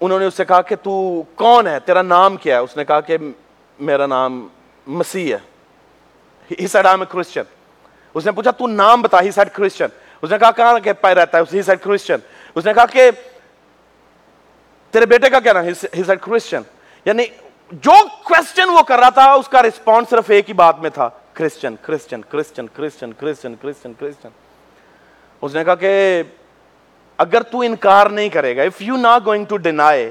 [0.00, 0.92] انہوں نے اسے کہا کہ تو
[1.34, 3.16] کون ہے تیرا نام کیا ہے اس نے کہا کہ
[3.90, 4.46] میرا نام
[5.02, 5.40] مسیح ہے
[6.58, 7.42] he said I am a Christian
[8.14, 11.14] اس نے پوچھا تو نام بتا ہی سیڈ کرسچن اس نے کہا کہاں کہ پائے
[11.14, 13.10] رہتا ہے اس ہی سیڈ کرسچن اس نے کہا کہ
[14.90, 16.62] تیرے بیٹے کا کیا نام ہی سیڈ کرسچن
[17.06, 17.24] یعنی
[17.82, 17.92] جو
[18.24, 21.74] کوشچن وہ کر رہا تھا اس کا ریسپونس صرف ایک ہی بات میں تھا Christian
[21.82, 24.28] Christian Christian Christian Christian Christian Christian
[25.40, 26.22] اس نے کہا کہ
[27.24, 30.02] اگر تو انکار نہیں کرے گا if you not going to deny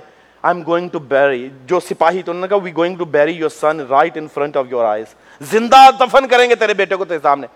[0.42, 3.32] I am going to bury جو سپاہی تو انہوں نے کہا we going to bury
[3.34, 5.16] your son right in front of your eyes
[5.52, 7.48] زندہ دفن کریں گے تیرے بیٹے کو تیرے سامنے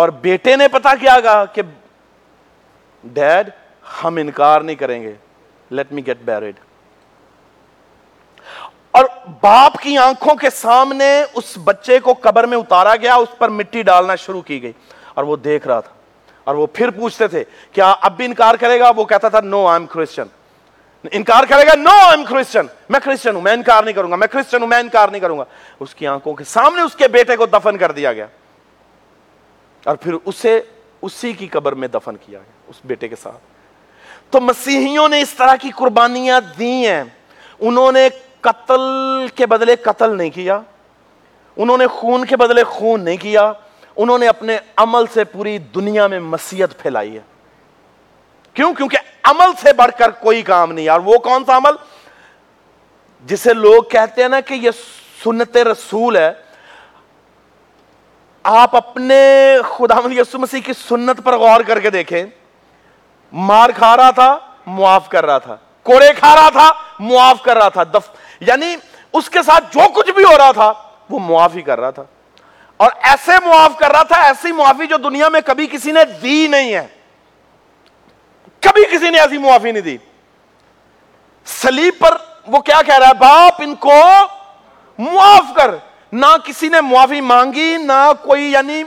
[0.00, 1.62] اور بیٹے نے پتا کیا گا کہ
[3.12, 3.50] ڈیڈ
[4.02, 5.14] ہم انکار نہیں کریں گے
[5.70, 6.60] لیٹ می گیٹ بیریڈ
[8.96, 9.04] اور
[9.42, 13.82] باپ کی آنکھوں کے سامنے اس بچے کو قبر میں اتارا گیا اس پر مٹی
[13.88, 14.72] ڈالنا شروع کی گئی
[15.14, 15.90] اور وہ دیکھ رہا تھا
[16.44, 19.66] اور وہ پھر پوچھتے تھے کیا اب بھی انکار کرے گا وہ کہتا تھا نو
[19.66, 20.28] آئی ایم کرسچن
[21.12, 24.16] انکار کرے گا نو آئی ایم کرسچن میں کرسچن ہوں میں انکار نہیں کروں گا
[24.16, 25.44] میں کرسچن ہوں میں انکار نہیں کروں گا
[25.80, 28.26] اس کی آنکھوں کے سامنے اس کے بیٹے کو دفن کر دیا گیا
[29.84, 30.60] اور پھر اسے
[31.08, 35.34] اسی کی قبر میں دفن کیا گیا اس بیٹے کے ساتھ تو مسیحیوں نے اس
[35.34, 37.02] طرح کی قربانیاں دی ہیں
[37.58, 38.08] انہوں نے
[38.46, 38.82] قتل
[39.36, 40.58] کے بدلے قتل نہیں کیا
[41.64, 43.52] انہوں نے خون کے بدلے خون نہیں کیا
[44.04, 47.22] انہوں نے اپنے عمل سے پوری دنیا میں مسیحت پھیلائی ہے
[48.54, 51.76] کیوں کیونکہ عمل سے بڑھ کر کوئی کام نہیں یار وہ کون سا عمل
[53.32, 54.70] جسے لوگ کہتے ہیں نا کہ یہ
[55.22, 56.30] سنت رسول ہے
[58.60, 59.20] آپ اپنے
[59.76, 62.24] خدا یسو مسیح کی سنت پر غور کر کے دیکھیں
[63.50, 64.36] مار کھا رہا تھا
[64.76, 65.56] معاف کر رہا تھا
[65.90, 66.68] کوڑے کھا رہا تھا
[67.08, 68.06] معاف کر رہا تھا دف
[68.40, 68.74] یعنی
[69.14, 70.72] اس کے ساتھ جو کچھ بھی ہو رہا تھا
[71.10, 72.02] وہ معافی کر رہا تھا
[72.84, 76.46] اور ایسے معاف کر رہا تھا ایسی معافی جو دنیا میں کبھی کسی نے دی
[76.50, 76.86] نہیں ہے
[78.66, 79.96] کبھی کسی نے ایسی معافی نہیں دی
[81.60, 82.16] سلیب پر
[82.52, 84.00] وہ کیا کہہ رہا ہے باپ ان کو
[84.98, 85.74] معاف کر
[86.12, 88.82] نہ کسی نے معافی مانگی نہ کوئی یعنی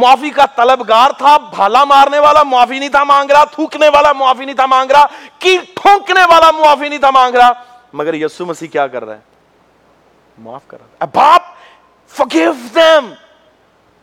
[0.00, 4.44] معافی کا طلبگار تھا بھالا مارنے والا معافی نہیں تھا مانگ رہا تھوکنے والا معافی
[4.44, 5.06] نہیں تھا مانگ رہا
[5.38, 7.52] کی ٹھونکنے والا معافی نہیں تھا مانگ رہا
[7.92, 12.18] مگر یسو مسیح کیا کر رہا ہے معاف کر رہا ہے باپ
[12.74, 13.12] دیم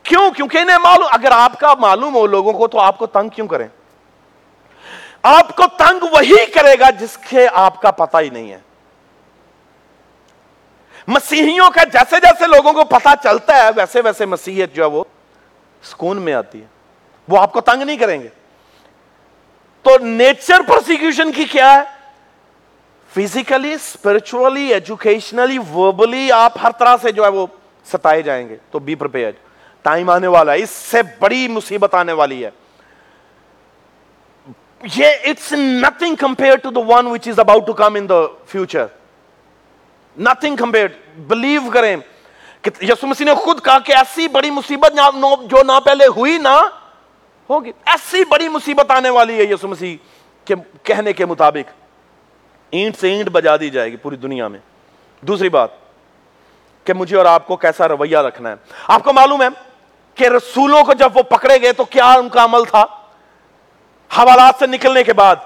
[0.04, 3.30] کیوں کیونکہ انہیں معلوم اگر آپ کا معلوم ہو لوگوں کو تو آپ کو تنگ
[3.36, 3.68] کیوں کریں
[5.32, 8.60] آپ کو تنگ وہی کرے گا جس کے آپ کا پتہ ہی نہیں ہے
[11.08, 15.04] مسیحیوں کا جیسے جیسے لوگوں کو پتہ چلتا ہے ویسے ویسے مسیحیت جو ہے وہ
[15.92, 16.66] سکون میں آتی ہے
[17.30, 18.28] وہ آپ کو تنگ نہیں کریں گے
[19.84, 20.62] تو نیچر
[21.36, 21.84] کی کیا ہے
[23.18, 27.46] فزیکلی اسپرچولی ایجوکیشنلی وربلی آپ ہر طرح سے جو ہے وہ
[27.92, 29.08] ستائے جائیں گے تو بی پر
[31.20, 32.50] بڑی مصیبت آنے والی ہے
[34.96, 35.54] یہ it's
[36.20, 38.08] compare to to the one which is about come in
[38.52, 38.86] future
[40.30, 40.88] nothing compare
[41.28, 41.96] believe کریں
[42.82, 45.00] یسو مسیح نے خود کہا کہ ایسی بڑی مصیبت
[45.50, 46.58] جو نہ پہلے ہوئی نہ
[47.50, 49.96] ہوگی ایسی بڑی مصیبت آنے والی ہے یسو مسیح
[50.46, 51.72] کے کہنے کے مطابق
[52.72, 54.60] اینٹ سے اینٹ بجا دی جائے گی پوری دنیا میں
[55.28, 55.70] دوسری بات
[56.86, 58.56] کہ مجھے اور آپ کو کیسا رویہ رکھنا ہے
[58.94, 59.48] آپ کو معلوم ہے
[60.16, 62.82] کہ رسولوں کو جب وہ پکڑے گئے تو کیا ان کا عمل تھا
[64.18, 65.46] حوالات سے نکلنے کے بعد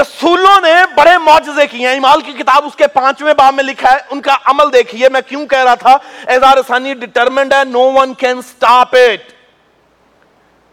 [0.00, 3.92] رسولوں نے بڑے معجزے کیے ہیں امال کی کتاب اس کے پانچویں باب میں لکھا
[3.92, 8.38] ہے ان کا عمل دیکھیے میں کیوں کہہ رہا تھا ڈٹرمنڈ ہے no one can
[8.38, 9.32] stop it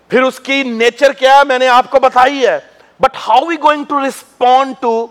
[0.10, 2.58] پھر اس کی نیچر کیا ہے میں نے آپ کو بتائی ہے
[3.00, 5.10] But how are we going to respond to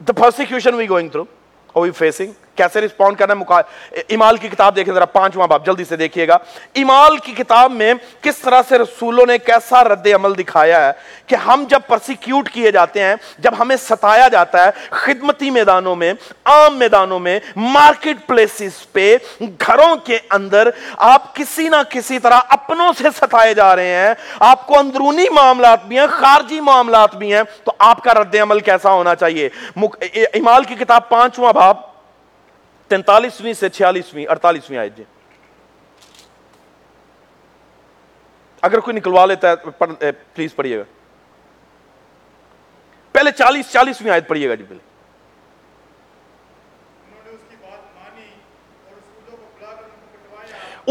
[0.00, 1.28] the persecution we're going through
[1.72, 2.32] or we're facing?
[2.56, 6.34] کیسے رسپونڈ کرنا ہے امال کی کتاب دیکھیں ذرا پانچواں باب جلدی سے دیکھیے گا
[6.80, 10.92] امال کی کتاب میں کس طرح سے رسولوں نے کیسا رد عمل دکھایا ہے
[11.26, 13.14] کہ ہم جب پرسیکیوٹ کیے جاتے ہیں
[13.44, 16.12] جب ہمیں ستایا جاتا ہے خدمتی میدانوں میں
[16.54, 20.68] عام میدانوں میں مارکیٹ پلیسز پہ گھروں کے اندر
[21.12, 24.14] آپ کسی نہ کسی طرح اپنوں سے ستائے جا رہے ہیں
[24.50, 28.60] آپ کو اندرونی معاملات بھی ہیں خارجی معاملات بھی ہیں تو آپ کا رد عمل
[28.70, 29.48] کیسا ہونا چاہیے
[30.38, 31.76] امال کی کتاب پانچواں باب
[32.88, 35.04] تینتالیسویں سے چھیالیسویں اڑتالیسویں آئے جی
[38.68, 40.82] اگر کوئی نکلوا لیتا ہے پلیز پڑھیے گا
[43.12, 44.92] پہلے چالیس چالیسویں آیت پڑھیے گا جی پہلے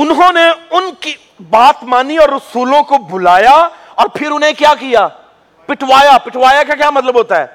[0.02, 1.14] انہوں نے ان کی
[1.50, 3.52] بات مانی اور رسولوں کو بلایا
[4.04, 5.08] اور پھر انہیں کیا کیا
[5.66, 7.46] پٹوایا پٹوایا کا کیا مطلب ہوتا ہے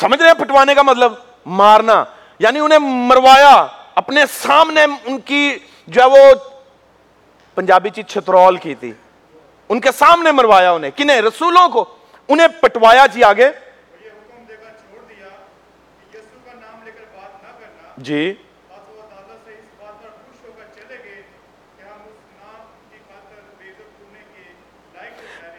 [0.00, 1.12] سمجھ رہے ہیں پٹوانے کا مطلب
[1.58, 2.02] مارنا
[2.44, 3.50] یعنی انہیں مروایا
[4.02, 5.40] اپنے سامنے ان کی
[5.96, 6.34] جو ہے وہ
[7.54, 8.92] پنجابی چیز چھترول کی تھی
[9.74, 11.84] ان کے سامنے مروایا انہیں کنہیں رسولوں کو
[12.28, 13.50] انہیں پٹوایا جی آگے
[18.08, 18.32] جی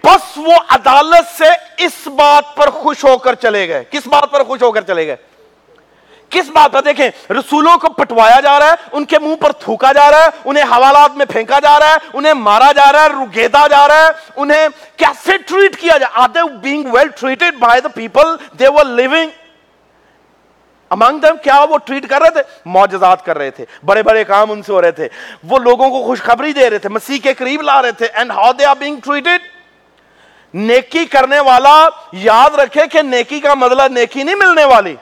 [0.06, 1.50] بس وہ عدالت سے
[1.86, 5.06] اس بات پر خوش ہو کر چلے گئے کس بات پر خوش ہو کر چلے
[5.08, 5.15] گئے
[6.32, 9.91] کس بات پر دیکھیں رسولوں کو پٹوایا جا رہا ہے ان کے منہ پر تھوکا
[9.98, 13.10] جا رہا ہے انہیں حوالات میں پھینکا جا رہا ہے انہیں مارا جا رہا ہے
[13.24, 14.10] رگیدا جا رہا ہے
[14.44, 14.67] انہیں
[15.04, 19.39] کیسے ٹریٹ کیا جا are they being well treated by the people they were living
[20.96, 22.41] among them کیا وہ ٹریٹ کر رہے تھے
[22.78, 25.08] معجزات کر رہے تھے بڑے بڑے کام ان سے ہو رہے تھے
[25.50, 28.52] وہ لوگوں کو خوشخبری دے رہے تھے مسیح کے قریب لا رہے تھے and how
[28.60, 29.46] they are being treated
[30.70, 31.76] نیکی کرنے والا
[32.24, 34.96] یاد رکھے کہ نیکی کا مطلب نیکی نہیں ملنے والی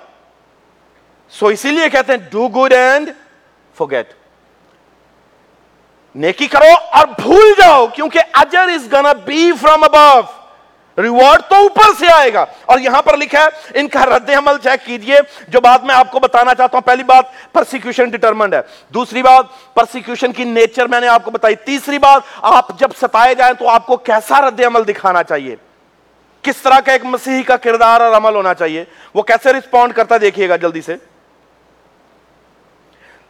[1.37, 3.09] سو اسی لیے کہتے ہیں do good and
[3.77, 4.13] forget get
[6.21, 10.21] نیکی کرو اور بھول جاؤ کیونکہ اجر از گنا بی فرام ابو
[11.01, 14.57] ریوارڈ تو اوپر سے آئے گا اور یہاں پر لکھا ہے ان کا رد عمل
[14.63, 15.17] چیک کیجیے
[15.49, 18.61] جو بات میں آپ کو بتانا چاہتا ہوں پہلی بات پرسیکیوشن ڈیٹرمنڈ ہے
[18.93, 22.21] دوسری بات پرسیکیوشن کی نیچر میں نے آپ کو بتائی تیسری بات
[22.55, 25.55] آپ جب ستائے جائیں تو آپ کو کیسا رد عمل دکھانا چاہیے
[26.47, 30.17] کس طرح کا ایک مسیحی کا کردار اور عمل ہونا چاہیے وہ کیسے رسپونڈ کرتا
[30.21, 30.95] دیکھیے گا جلدی سے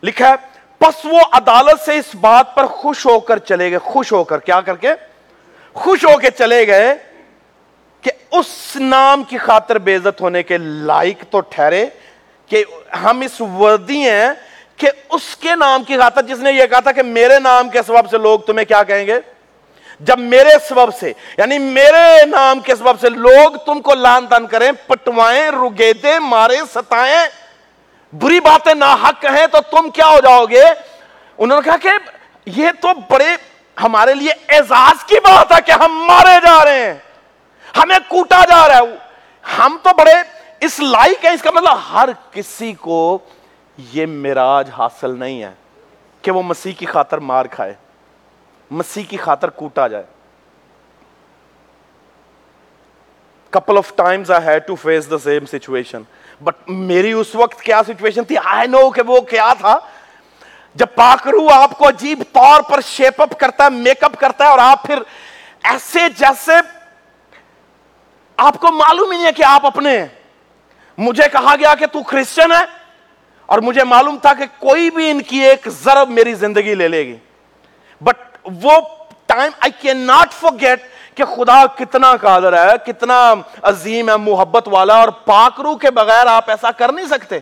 [0.03, 4.12] لکھا ہے پس وہ عدالت سے اس بات پر خوش ہو کر چلے گئے خوش
[4.12, 4.89] ہو کر کیا کر کے
[5.73, 6.93] خوش ہو کے چلے گئے
[8.01, 8.47] کہ اس
[8.81, 11.85] نام کی خاطر بے عزت ہونے کے لائق تو ٹھہرے
[12.49, 12.63] کہ
[13.03, 14.29] ہم اس وردی ہیں
[14.77, 17.81] کہ اس کے نام کی خاطر جس نے یہ کہا تھا کہ میرے نام کے
[17.88, 19.19] سبب سے لوگ تمہیں کیا کہیں گے
[20.09, 24.45] جب میرے سبب سے یعنی میرے نام کے سبب سے لوگ تم کو لان تان
[24.47, 27.27] کریں پٹوائیں رگیدیں مارے ستائیں
[28.17, 30.63] بری باتیں نہ حق کہیں تو تم کیا ہو جاؤ گے
[31.38, 33.36] انہوں نے کہا کہ یہ تو بڑے
[33.82, 36.93] ہمارے لیے اعزاز کی بات ہے کہ ہم مارے جا رہے ہیں
[37.78, 40.13] ہمیں کوٹا جا رہا ہے ہم تو بڑے
[40.65, 42.98] اس لائک ہیں اس کا مطلب ہر کسی کو
[43.91, 45.54] یہ مراج حاصل نہیں ہے
[46.22, 47.74] کہ وہ مسیح کی خاطر مار کھائے
[48.80, 50.04] مسیح کی خاطر کوٹا جائے
[53.52, 56.02] couple of times I had to face the same situation
[56.43, 59.78] but میری اس وقت کیا سچویشن تھی آئی نو کہ وہ کیا تھا
[60.75, 64.49] جب پاکرو آپ کو عجیب طور پر شیپ اپ کرتا ہے میک اپ کرتا ہے
[64.49, 64.99] اور آپ پھر
[65.71, 66.58] ایسے جیسے
[68.47, 70.06] آپ کو معلوم ہی نہیں ہے کہ آپ اپنے ہیں
[70.97, 72.63] مجھے کہا گیا کہ تو کرسچن ہے
[73.54, 77.06] اور مجھے معلوم تھا کہ کوئی بھی ان کی ایک ضرب میری زندگی لے لے
[77.06, 77.15] گی
[78.04, 78.17] بٹ
[78.63, 78.80] وہ
[79.34, 80.84] time I can not forget
[81.19, 83.15] کہ خدا کتنا قادر ہے کتنا
[83.71, 87.39] عظیم ہے محبت والا اور پاک روح کے بغیر آپ ایسا کر نہیں سکتے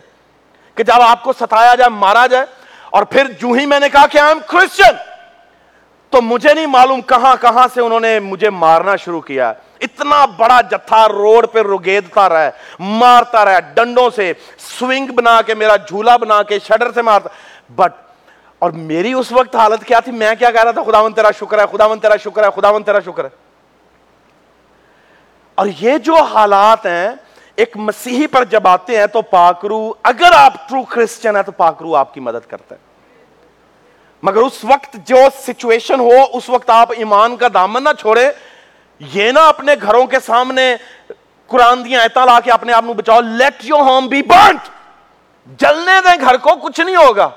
[0.76, 2.44] کہ جب آپ کو ستایا جائے مارا جائے
[2.98, 4.96] اور پھر جو ہی میں نے کہا کہ ایم کرسچن
[6.10, 9.52] تو مجھے نہیں معلوم کہاں کہاں سے انہوں نے مجھے مارنا شروع کیا
[9.88, 14.32] اتنا بڑا جتھا روڈ پہ رگیدتا رہا ہے مارتا رہا ہے ڈنڈوں سے
[14.74, 17.28] سوئنگ بنا کے میرا جھولا بنا کے شڈر سے مارتا
[17.82, 18.06] بٹ
[18.64, 21.58] اور میری اس وقت حالت کیا تھی میں کیا کہہ رہا تھا خداون تیرا شکر
[21.58, 23.28] ہے خداون تیرا شکر ہے خداون تیرا شکر ہے
[25.60, 27.08] اور یہ جو حالات ہیں
[27.62, 29.78] ایک مسیحی پر جب آتے ہیں تو پاکرو
[30.10, 32.74] اگر آپ ٹرو کرسچن ہیں تو پاکرو آپ کی مدد کرتے
[34.28, 38.28] مگر اس وقت جو سچویشن ہو اس وقت آپ ایمان کا دامن نہ چھوڑے
[39.14, 40.66] یہ نہ اپنے گھروں کے سامنے
[41.54, 42.64] قرآن دیا ایپ
[42.96, 44.68] بچاؤ let your home be burnt
[45.60, 47.28] جلنے دیں گھر کو کچھ نہیں ہوگا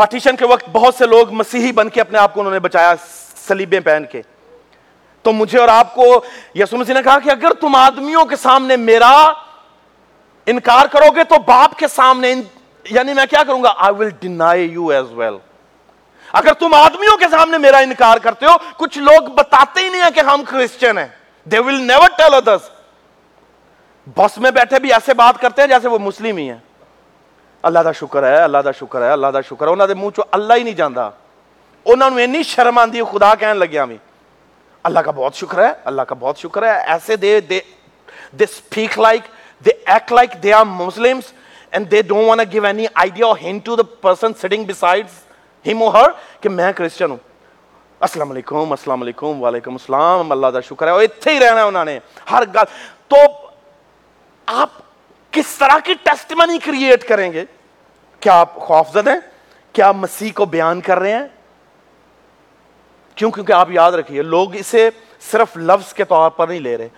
[0.00, 2.94] پارٹیشن کے وقت بہت سے لوگ مسیحی بن کے اپنے آپ کو انہوں نے بچایا
[3.48, 4.22] سلیبیں پہن کے
[5.22, 6.04] تو مجھے اور آپ کو
[6.54, 9.10] یسو مسیح نے کہا کہ اگر تم آدمیوں کے سامنے میرا
[10.52, 12.34] انکار کرو گے تو باپ کے سامنے
[12.96, 15.36] یعنی میں کیا کروں گا I will deny you as well
[16.40, 20.10] اگر تم آدمیوں کے سامنے میرا انکار کرتے ہو کچھ لوگ بتاتے ہی نہیں ہیں
[20.14, 21.06] کہ ہم کرسچن ہیں
[21.52, 22.70] they will never tell others
[24.16, 26.58] bus میں بیٹھے بھی ایسے بات کرتے ہیں جیسے وہ مسلم ہی ہیں
[27.70, 30.10] اللہ دا شکر ہے اللہ دا شکر ہے اللہ دا شکر ہے انہوں نے منہ
[30.16, 31.08] چو اللہ ہی نہیں جانتا
[32.44, 33.44] شرم آتی خدا کہ
[34.82, 36.80] اللہ کا بہت شکر ہے اللہ کا بہت شکر ہے
[47.98, 51.98] السلام علیکم وعلیکم السلام اللہ کا شکر ہے رہنا انہوں نے
[52.30, 52.64] ہر گل
[53.08, 53.16] تو
[54.62, 54.70] آپ
[55.32, 57.42] کس طرح کی
[59.76, 61.26] کیا مسیح کو بیان کر رہے ہیں
[63.16, 64.88] کیوں کیونکہ آپ یاد رکھیے لوگ اسے
[65.30, 66.88] صرف لفظ کے طور پر نہیں لے رہے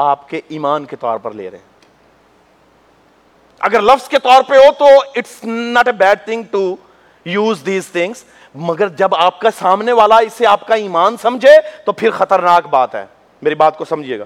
[0.00, 1.58] آپ کے ایمان کے طور پر لے رہے
[3.68, 6.64] اگر لفظ کے طور پہ ہو تو it's not a bad thing to
[7.24, 8.22] use these things
[8.68, 11.50] مگر جب آپ کا سامنے والا اسے آپ کا ایمان سمجھے
[11.86, 13.04] تو پھر خطرناک بات ہے
[13.42, 14.24] میری بات کو سمجھیے گا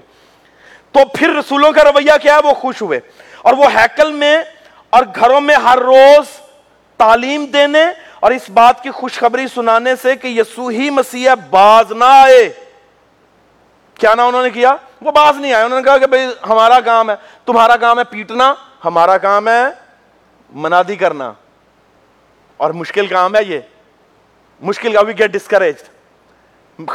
[0.93, 2.99] تو پھر رسولوں کا رویہ کیا ہے وہ خوش ہوئے
[3.43, 4.37] اور وہ ہیکل میں
[4.97, 6.29] اور گھروں میں ہر روز
[6.97, 7.85] تعلیم دینے
[8.19, 12.49] اور اس بات کی خوشخبری سنانے سے کہ یسوہی مسیح باز نہ آئے
[13.99, 16.79] کیا نہ انہوں نے کیا وہ باز نہیں آئے انہوں نے کہا کہ بھائی ہمارا
[16.85, 18.53] کام ہے تمہارا کام ہے پیٹنا
[18.85, 19.63] ہمارا کام ہے
[20.65, 21.31] منادی کرنا
[22.65, 23.59] اور مشکل کام ہے یہ
[24.69, 25.83] مشکل کا وی گیٹ ڈسکریج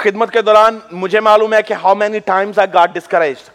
[0.02, 3.48] خدمت کے دوران مجھے معلوم ہے کہ how many times I got discourage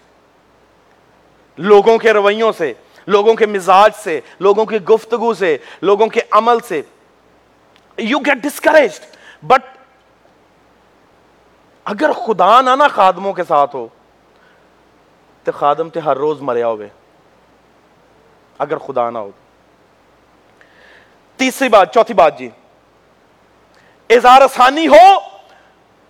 [1.72, 2.74] لوگوں کے رویوں سے
[3.08, 6.82] لوگوں کے مزاج سے لوگوں کی گفتگو سے لوگوں کے عمل سے
[7.98, 9.16] یو گیٹ ڈسکریجڈ
[9.48, 9.76] بٹ
[11.92, 13.88] اگر خدا نہ نا خادموں کے ساتھ ہو
[15.44, 16.88] تو خادم تو ہر روز مریا ہوئے
[18.66, 19.30] اگر خدا نہ ہو
[21.38, 22.50] تیسری بات چوتھی بات جی
[24.16, 25.08] اظہار آسانی ہو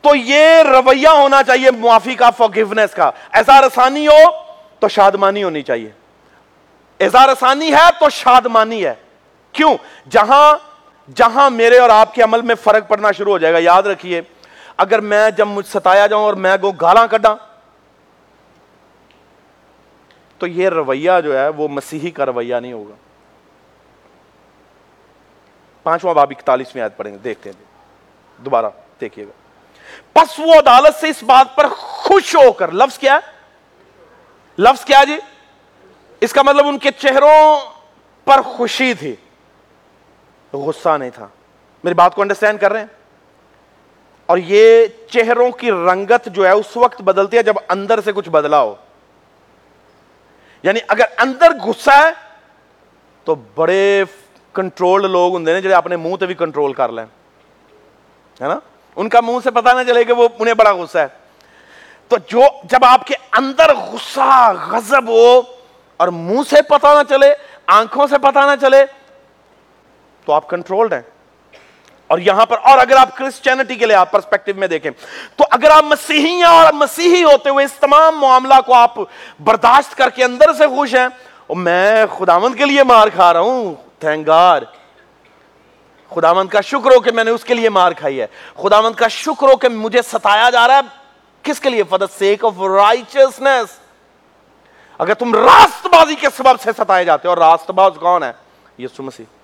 [0.02, 2.48] تو یہ رویہ ہونا چاہیے معافی کا فو
[2.96, 4.24] کا اظہار آسانی ہو
[4.80, 5.90] تو شادمانی ہونی چاہیے
[7.06, 8.94] اظہار آسانی ہے تو شادمانی ہے
[9.54, 9.76] کیوں
[10.12, 10.52] جہاں
[11.16, 14.22] جہاں میرے اور آپ کے عمل میں فرق پڑنا شروع ہو جائے گا یاد رکھیے
[14.86, 17.36] اگر میں جب مجھ ستایا جاؤں اور میں گو گالاں کٹاں
[20.38, 22.96] تو یہ رویہ جو ہے وہ مسیحی کا رویہ نہیں ہوگا
[25.84, 28.66] پانچواں باب اکتالیس میں یاد پڑیں گے دیکھتے ہیں دوبارہ
[29.02, 29.32] دیکھیے گا
[30.14, 33.36] پس وہ عدالت سے اس بات پر خوش ہو کر لفظ کیا ہے
[34.68, 35.16] لفظ کیا جی
[36.26, 37.40] اس کا مطلب ان کے چہروں
[38.26, 39.16] پر خوشی تھی
[40.66, 41.28] غصہ نہیں تھا
[41.84, 42.96] میری بات کو انڈرسٹینڈ کر رہے ہیں
[44.34, 48.30] اور یہ چہروں کی رنگت جو ہے اس وقت بدلتی ہے جب اندر سے کچھ
[48.30, 48.74] بدلا ہو
[50.64, 52.12] یعنی اگر اندر غصہ ہے
[53.26, 54.04] تو بڑے
[54.54, 57.06] کنٹرول لوگ ہوں اپنے منہ تے بھی کنٹرول کر لیں
[58.42, 58.60] ہے نا
[59.02, 61.08] ان کا منہ سے پتا نہ چلے کہ وہ انہیں بڑا غصہ ہے
[62.10, 65.40] تو جو جب آپ کے اندر غصہ غضب ہو
[66.02, 67.34] اور منہ سے پتا نہ چلے
[67.76, 68.84] آنکھوں سے پتا نہ چلے
[70.28, 71.02] تو آپ کنٹرولڈ ہیں
[72.16, 74.90] اور یہاں پر اور اگر آپ کرسچینٹی کے لیے آپ پرسپیکٹو میں دیکھیں
[75.38, 78.98] تو اگر آپ مسیحی ہیں اور مسیحی ہوتے ہوئے اس تمام معاملہ کو آپ
[79.50, 81.06] برداشت کر کے اندر سے خوش ہیں
[81.48, 84.64] اور میں خداوند کے لیے مار کھا رہا ہوں تھینک گاڈ
[86.16, 88.28] خداوند کا شکر ہو کہ میں نے اس کے لیے مار کھائی ہے
[88.64, 90.82] خداوند کا شکر ہو کہ مجھے ستایا جا رہا ہے
[91.44, 93.78] کس کے لیے فار دا سیک آف رائچسنس
[95.06, 98.32] اگر تم راست بازی کے سبب سے ستائے جاتے ہو اور راست باز کون ہے
[98.78, 99.36] یسو مسیح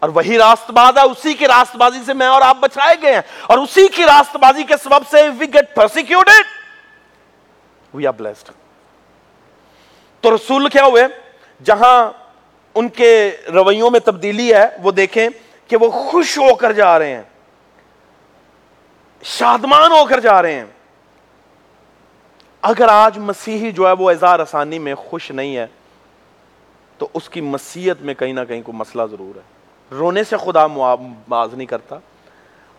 [0.00, 3.14] اور وہی راست باز ہے اسی کی راست بازی سے میں اور آپ بچائے گئے
[3.14, 6.06] ہیں اور اسی کی راست بازی کے سبب سے
[10.20, 11.02] تو رسول کیا ہوئے
[11.64, 11.96] جہاں
[12.78, 13.08] ان کے
[13.54, 15.28] رویوں میں تبدیلی ہے وہ دیکھیں
[15.68, 17.22] کہ وہ خوش ہو کر جا رہے ہیں
[19.38, 20.64] شادمان ہو کر جا رہے ہیں
[22.72, 25.66] اگر آج مسیحی جو ہے وہ اظہار آسانی میں خوش نہیں ہے
[26.98, 29.42] تو اس کی مسیحت میں کہیں نہ کہیں کوئی مسئلہ ضرور ہے
[29.96, 30.66] رونے سے خدا
[31.28, 31.96] باز نہیں کرتا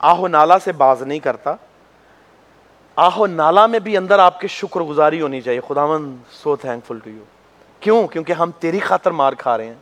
[0.10, 1.54] آہو نالا سے باز نہیں کرتا
[3.06, 6.86] آہو نالا میں بھی اندر آپ کے شکر گزاری ہونی چاہیے خدا من so thank
[6.88, 7.24] full to you
[7.80, 9.74] کیوں کیونکہ ہم تیری خاطر مار کھا رہے ہیں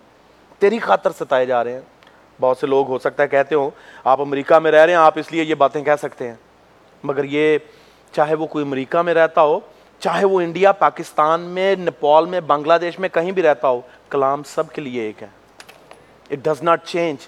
[0.59, 1.81] تیری خاطر ستائے جا رہے ہیں
[2.41, 3.69] بہت سے لوگ ہو سکتا ہے کہتے ہو
[4.03, 6.35] آپ امریکہ میں رہ رہے ہیں آپ اس لیے یہ باتیں کہہ سکتے ہیں
[7.03, 7.57] مگر یہ
[8.15, 9.59] چاہے وہ کوئی امریکہ میں رہتا ہو
[9.99, 14.43] چاہے وہ انڈیا پاکستان میں نیپال میں بنگلہ دیش میں کہیں بھی رہتا ہو کلام
[14.45, 15.27] سب کے لیے ایک ہے
[16.43, 17.27] ڈز ناٹ چینج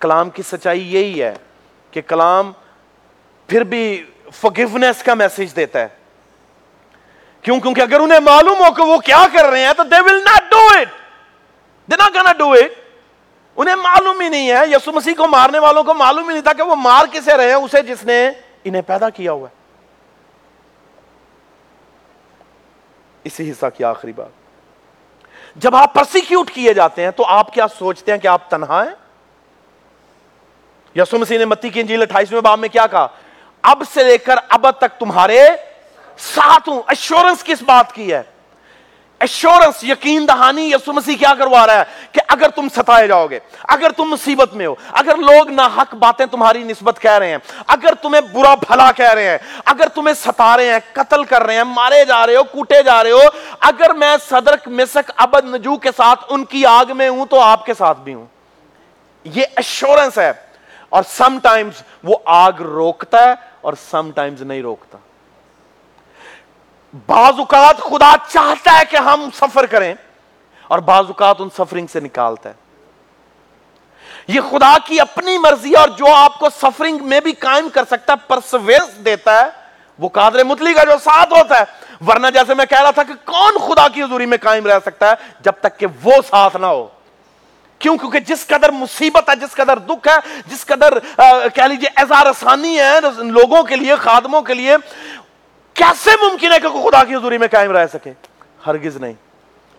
[0.00, 1.34] کلام کی سچائی یہی ہے
[1.90, 2.52] کہ کلام
[3.48, 4.02] پھر بھی
[4.40, 5.88] فگیونیس کا میسج دیتا ہے
[7.42, 10.22] کیوں کیونکہ اگر انہیں معلوم ہو کہ وہ کیا کر رہے ہیں تو they will
[10.26, 12.72] not do it do it
[13.60, 16.52] انہیں معلوم ہی نہیں ہے یسو مسیح کو مارنے والوں کو معلوم ہی نہیں تھا
[16.56, 18.24] کہ وہ مار کسے رہے ہیں اسے جس نے
[18.64, 19.56] انہیں پیدا کیا ہوا ہے
[23.28, 24.46] اسی حصہ کی آخری بات
[25.60, 28.94] جب آپ پرسیکیوٹ کیے جاتے ہیں تو آپ کیا سوچتے ہیں کہ آپ تنہا ہیں
[30.96, 33.06] یسو مسیح نے متی کی انجیل اٹھائیسویں باب میں کیا کہا
[33.72, 35.42] اب سے لے کر اب تک تمہارے
[36.34, 38.22] ساتھ ہوں ایشورنس کس بات کی ہے
[39.22, 43.38] ایشورنس یقین دہانی یسو مسیح کیا کروا رہا ہے کہ اگر تم ستائے جاؤ گے
[43.76, 47.38] اگر تم مصیبت میں ہو اگر لوگ ناحق باتیں تمہاری نسبت کہہ رہے ہیں
[47.76, 49.38] اگر تمہیں برا بھلا کہہ رہے ہیں
[49.74, 53.02] اگر تمہیں ستا رہے ہیں قتل کر رہے ہیں مارے جا رہے ہو کوٹے جا
[53.04, 53.22] رہے ہو
[53.70, 57.66] اگر میں صدر مسک ابد نجو کے ساتھ ان کی آگ میں ہوں تو آپ
[57.66, 58.24] کے ساتھ بھی ہوں
[59.34, 60.32] یہ ایشورنس ہے
[60.98, 63.34] اور سم ٹائمز وہ آگ روکتا ہے
[63.68, 64.98] اور سم ٹائمز نہیں روکتا
[67.06, 69.92] بعض اوقات خدا چاہتا ہے کہ ہم سفر کریں
[70.74, 72.66] اور بعض اوقات ان سفرنگ سے نکالتا ہے
[74.34, 78.12] یہ خدا کی اپنی مرضی اور جو آپ کو سفرنگ میں بھی قائم کر سکتا
[78.12, 79.46] ہے پرسویس دیتا ہے
[80.02, 83.12] وہ قادر متلی کا جو ساتھ ہوتا ہے ورنہ جیسے میں کہہ رہا تھا کہ
[83.32, 86.66] کون خدا کی حضوری میں قائم رہ سکتا ہے جب تک کہ وہ ساتھ نہ
[86.66, 86.86] ہو
[87.82, 90.14] کیوں کیونکہ جس قدر مصیبت ہے جس قدر دکھ ہے
[90.50, 90.98] جس قدر
[91.54, 92.98] کہہ لیجیے ازارسانی ہے
[93.30, 94.76] لوگوں کے لیے خادموں کے لیے
[95.78, 98.12] کیسے ممکن ہے کہ خدا کی حضوری میں قائم رہ سکے
[98.66, 99.12] ہرگز نہیں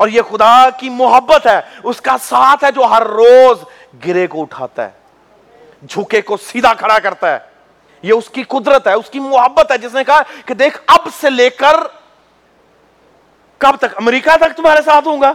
[0.04, 1.60] اور یہ خدا کی محبت ہے
[1.92, 3.64] اس کا ساتھ ہے جو ہر روز
[4.06, 7.38] گرے کو اٹھاتا ہے جھکے کو سیدھا کھڑا کرتا ہے
[8.08, 11.08] یہ اس کی قدرت ہے اس کی محبت ہے جس نے کہا کہ دیکھ اب
[11.20, 11.80] سے لے کر
[13.66, 15.32] کب تک امریکہ تک تمہارے ساتھ ہوں گا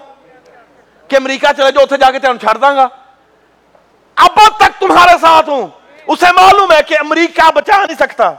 [1.09, 2.87] کہ امریکہ چلے جو اتھے جا کے چھڑ داں گا
[4.29, 5.67] اب تک تمہارے ساتھ ہوں
[6.15, 8.33] اسے معلوم ہے کہ امریکہ بچا نہیں سکتا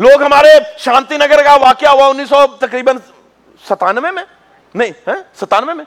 [0.00, 2.96] لوگ ہمارے شانتی نگر کا واقعہ ہوا انیس سو تقریباً
[3.68, 4.22] ستانوے میں
[4.74, 5.84] نہیں ہاں، ستانوے میں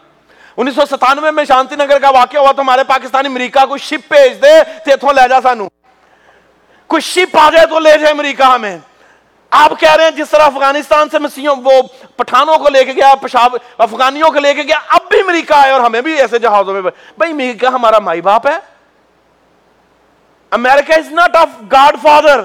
[0.58, 4.14] انیس سو ستانوے میں شانتی نگر کا واقعہ ہوا تو ہمارے پاکستانی امریکہ کو شپ
[4.14, 5.68] بھیج دے تھو لے جا سانو
[6.96, 8.78] کچھ شپ آ جائے تو لے جائے امریکہ ہمیں
[9.64, 11.82] آپ کہہ رہے ہیں جس طرح افغانستان سے مسیحوں وہ
[12.18, 13.56] پٹھانوں کو لے کے گیا پشاب
[13.86, 16.82] افغانیوں کو لے کے گیا اب بھی امریکہ آئے اور ہمیں بھی ایسے جہازوں میں
[16.82, 18.58] بھائی امریکہ ہمارا مائی باپ ہے
[20.60, 22.40] امریکہ is not of God father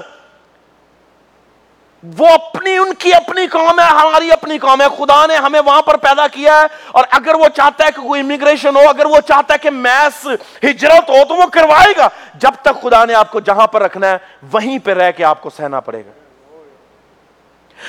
[2.17, 5.81] وہ اپنی ان کی اپنی قوم ہے ہماری اپنی قوم ہے خدا نے ہمیں وہاں
[5.81, 6.65] پر پیدا کیا ہے
[6.99, 10.25] اور اگر وہ چاہتا ہے کہ کوئی امیگریشن ہو اگر وہ چاہتا ہے کہ میس
[10.63, 12.07] ہجرت ہو تو وہ کروائے گا
[12.41, 14.17] جب تک خدا نے آپ کو جہاں پر رکھنا ہے
[14.51, 16.11] وہیں پہ رہ کے آپ کو سہنا پڑے گا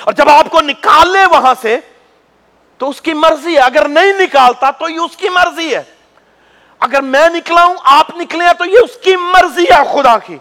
[0.05, 1.79] اور جب آپ کو نکال لے وہاں سے
[2.79, 5.83] تو اس کی مرضی ہے اگر نہیں نکالتا تو یہ اس کی مرضی ہے
[6.89, 10.37] اگر میں نکلا ہوں آپ نکلے ہیں تو یہ اس کی مرضی ہے خدا کی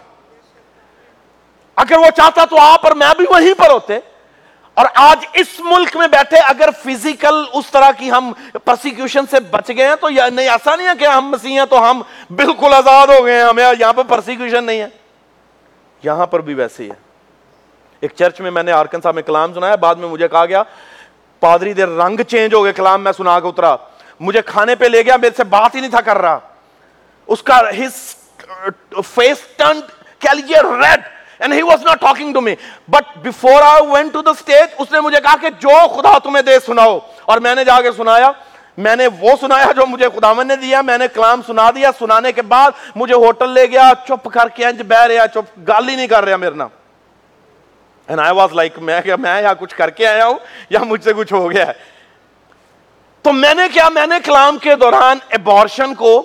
[1.82, 3.98] اگر وہ چاہتا تو آپ اور میں بھی وہیں پر ہوتے
[4.80, 8.32] اور آج اس ملک میں بیٹھے اگر فزیکل اس طرح کی ہم
[8.64, 11.82] پرسیکیوشن سے بچ گئے ہیں تو نہیں ایسا نہیں ہے کہ ہم مسیح ہیں تو
[11.88, 12.00] ہم
[12.40, 14.86] بالکل آزاد ہو گئے ہیں ہمیں یہاں یہاں پہ پرسیکیوشن نہیں ہے
[16.18, 16.88] ہے پر بھی ویسے ہی
[18.06, 20.62] ایک چرچ میں میں نے آرکن صاحب میں کلام سنایا بعد میں مجھے کہا گیا
[21.40, 23.74] پادری دے رنگ چینج ہو گئے کلام میں سنا کے اترا
[24.30, 26.38] مجھے کھانے پہ لے گیا میرے سے بات ہی نہیں تھا کر رہا
[27.36, 27.96] اس کا ہس
[29.14, 31.06] فیس کہہ لیجیے red
[31.52, 32.54] he was not talking to me
[32.90, 36.58] but before I went to the stage اس نے کہا کہ جو خدا تمہیں دے
[36.66, 38.30] سناؤ اور میں نے جا کے سنایا
[38.86, 41.90] میں نے وہ سنایا جو مجھے خدا من نے دیا میں نے کلام سنا دیا
[41.98, 45.94] سنانے کے بعد مجھے ہوٹل لے گیا چپ کر کے انج بہ رہا گال ہی
[45.94, 46.68] نہیں کر رہا میرے نام
[48.08, 50.38] اینڈ آئی واز لائک میں میں یا کچھ کر کے آیا ہوں
[50.70, 51.72] یا مجھ سے کچھ ہو گیا ہے
[53.22, 56.20] تو میں نے کیا میں نے کلام کے دوران ابارشن کو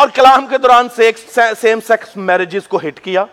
[0.00, 0.86] اور کلام کے دوران
[1.60, 3.24] سیم سیکس میرجز کو ہٹ کیا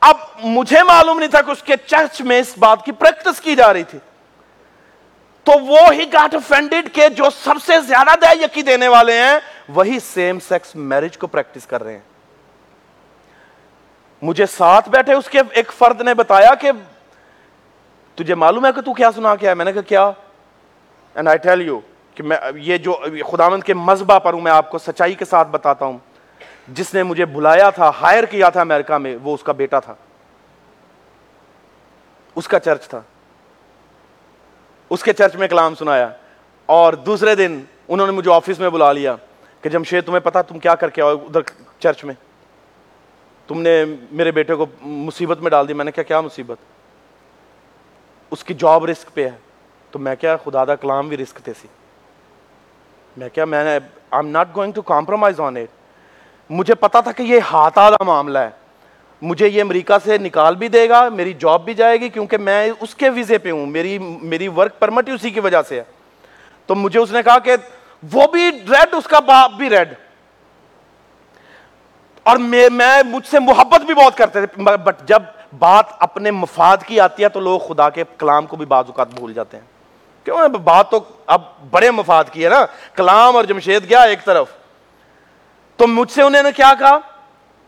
[0.00, 3.54] اب مجھے معلوم نہیں تھا کہ اس کے چرچ میں اس بات کی پریکٹس کی
[3.56, 3.98] جا رہی تھی
[5.44, 9.38] تو وہ ہی گاٹ افینڈیڈ کے جو سب سے زیادہ دہ یقین دینے والے ہیں
[9.74, 12.00] وہی سیم سیکس میرج کو پریکٹس کر رہے ہیں
[14.22, 16.70] مجھے ساتھ بیٹھے اس کے ایک فرد نے بتایا کہ
[18.16, 20.10] تجھے معلوم ہے کہ تو کیا سنا کیا ہے میں نے کہا کیا
[22.14, 22.22] کہ
[22.60, 22.96] یہ جو
[23.50, 25.98] مند کے مذبح پر ہوں میں آپ کو سچائی کے ساتھ بتاتا ہوں
[26.76, 29.94] جس نے مجھے بلایا تھا ہائر کیا تھا امریکہ میں وہ اس کا بیٹا تھا
[32.36, 33.00] اس کا چرچ تھا
[34.96, 36.08] اس کے چرچ میں کلام سنایا
[36.74, 39.14] اور دوسرے دن انہوں نے مجھے آفس میں بلا لیا
[39.62, 41.40] کہ جمشید تمہیں پتا تم کیا کر کے ادھر
[41.78, 42.14] چرچ میں
[43.46, 46.58] تم نے میرے بیٹے کو مصیبت میں ڈال دی میں نے کہا کیا مصیبت
[48.32, 49.36] اس کی جاب رسک پہ ہے
[49.90, 51.68] تو میں کیا خدا دا کلام بھی رسک تھے سی
[53.16, 55.77] میں کیا میں نے I am not going to compromise on it
[56.50, 58.50] مجھے پتا تھا کہ یہ ہاتھ آدھا معاملہ ہے
[59.22, 62.68] مجھے یہ امریکہ سے نکال بھی دے گا میری جاب بھی جائے گی کیونکہ میں
[62.80, 65.82] اس کے ویزے پہ ہوں میری میری ورک پرمٹ اسی کی وجہ سے ہے
[66.66, 67.54] تو مجھے اس نے کہا کہ
[68.12, 69.92] وہ بھی ریڈ اس کا باپ بھی ریڈ
[72.32, 72.66] اور میں
[73.06, 75.22] مجھ سے محبت بھی بہت کرتے تھے بٹ جب
[75.58, 79.14] بات اپنے مفاد کی آتی ہے تو لوگ خدا کے کلام کو بھی بعض اوقات
[79.14, 79.64] بھول جاتے ہیں
[80.24, 80.98] کیوں بات تو
[81.34, 82.64] اب بڑے مفاد کی ہے نا
[82.96, 84.48] کلام اور جمشید گیا ایک طرف
[85.78, 86.98] تو مجھ سے انہوں نے کیا کہا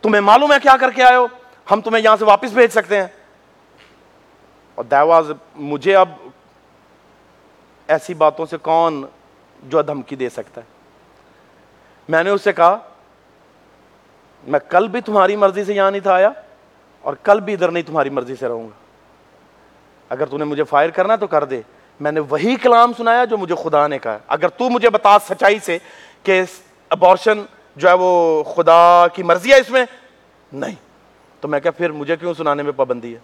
[0.03, 1.27] تمہیں معلوم ہے کیا کر کے آئے ہو
[1.71, 3.07] ہم تمہیں یہاں سے واپس بھیج سکتے ہیں
[4.75, 6.09] اور دیواز مجھے اب
[7.97, 9.03] ایسی باتوں سے کون
[9.71, 10.79] جو دھمکی دے سکتا ہے
[12.09, 12.77] میں نے اس سے کہا
[14.53, 16.31] میں کل بھی تمہاری مرضی سے یہاں نہیں تھا آیا
[17.03, 18.79] اور کل بھی ادھر نہیں تمہاری مرضی سے رہوں گا
[20.15, 21.61] اگر تو نے مجھے فائر کرنا تو کر دے
[22.05, 25.59] میں نے وہی کلام سنایا جو مجھے خدا نے کہا اگر تو مجھے بتا سچائی
[25.65, 25.79] سے
[26.23, 26.43] کہ
[26.97, 27.43] ابارشن
[27.79, 29.85] جو ہے وہ خدا کی مرضی ہے اس میں
[30.53, 30.75] نہیں
[31.41, 33.19] تو میں کہا پھر مجھے کیوں سنانے میں پابندی ہے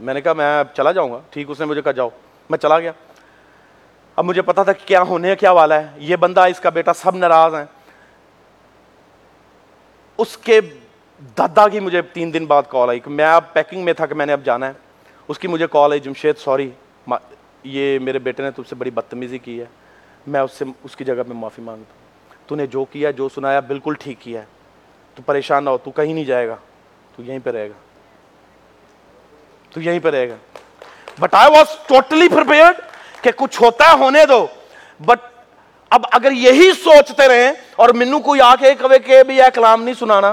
[0.00, 2.08] میں نے کہا میں چلا جاؤں گا ٹھیک اس نے مجھے کہا جاؤ
[2.50, 2.92] میں چلا گیا
[4.16, 7.16] اب مجھے پتا تھا کیا ہونے کیا والا ہے یہ بندہ اس کا بیٹا سب
[7.16, 7.64] ناراض ہیں
[10.18, 10.60] اس کے
[11.38, 14.26] دادا کی مجھے تین دن بعد کال آئی میں اب پیکنگ میں تھا کہ میں
[14.26, 14.72] نے اب جانا ہے
[15.28, 16.70] اس کی مجھے کال آئی جمشید سوری
[17.68, 19.64] یہ میرے بیٹے نے تم سے بڑی بدتمیزی کی ہے
[20.26, 22.04] میں اس سے اس کی جگہ پہ معافی مانگتا ہوں
[22.48, 24.46] تو نے جو کیا جو سنایا بالکل ٹھیک کیا ہے
[25.14, 26.56] تو پریشان نہ ہو تو کہیں نہیں جائے گا
[27.16, 27.74] تو یہیں پہ رہے گا
[29.72, 30.34] تو یہیں پہ رہے گا
[31.20, 32.28] بٹ آئی واز ٹوٹلی
[33.22, 34.46] کہ کچھ ہوتا ہے ہونے دو
[35.06, 35.20] بٹ
[35.96, 39.94] اب اگر یہی سوچتے رہیں اور منو کوئی آ کے کہے کہ بھی کلام نہیں
[39.98, 40.32] سنانا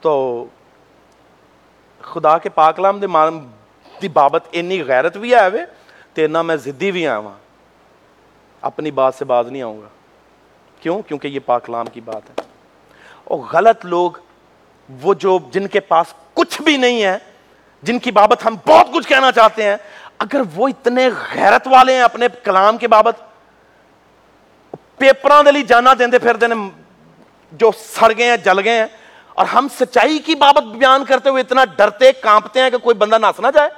[0.00, 0.12] تو
[2.12, 3.00] خدا کے پاکلام
[4.14, 7.36] بابت اینی غیرت بھی ہے میں ضدی بھی آیا وہاں
[8.66, 9.88] اپنی بات سے باز نہیں آؤں گا
[10.82, 12.44] کیوں کیونکہ یہ پاکلام کی بات ہے
[13.34, 14.10] اور غلط لوگ
[15.02, 17.16] وہ جو جن کے پاس کچھ بھی نہیں ہے
[17.88, 19.76] جن کی بابت ہم بہت کچھ کہنا چاہتے ہیں
[20.26, 23.06] اگر وہ اتنے غیرت والے ہیں اپنے کلام کے باپ
[24.98, 25.32] پیپر
[25.68, 26.54] جانا دے پھر دینے
[27.62, 28.86] جو سڑ گئے ہیں جل گئے ہیں
[29.42, 33.18] اور ہم سچائی کی بابت بیان کرتے ہوئے اتنا ڈرتے کانپتے ہیں کہ کوئی بندہ
[33.24, 33.68] نہ جائے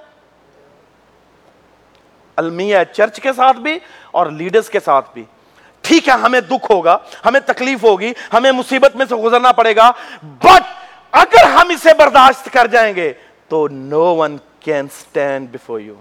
[2.43, 3.78] المیہ چرچ کے ساتھ بھی
[4.18, 5.22] اور لیڈرز کے ساتھ بھی
[5.86, 9.90] ٹھیک ہے ہمیں دکھ ہوگا ہمیں تکلیف ہوگی ہمیں مصیبت میں سے گزرنا پڑے گا
[10.44, 10.70] بٹ
[11.24, 13.12] اگر ہم اسے برداشت کر جائیں گے
[13.48, 15.94] تو no one can stand before you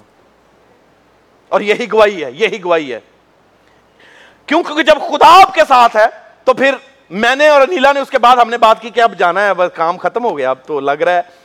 [1.55, 2.99] اور یہی گواہی ہے یہی گواہی ہے
[4.45, 6.05] کیونکہ جب خدا آپ کے ساتھ ہے
[6.45, 6.76] تو پھر
[7.26, 9.45] میں نے اور انیلا نے اس کے بعد ہم نے بات کی کہ اب جانا
[9.47, 11.43] ہے کام ختم ہو گیا اب تو لگ رہا ہے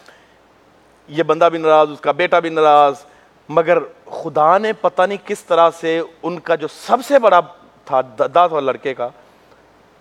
[1.18, 3.04] یہ بندہ بھی ناراض اس کا بیٹا بھی ناراض
[3.57, 3.78] مگر
[4.22, 7.40] خدا نے پتہ نہیں کس طرح سے ان کا جو سب سے بڑا
[7.84, 9.09] تھا ددا تھا لڑکے کا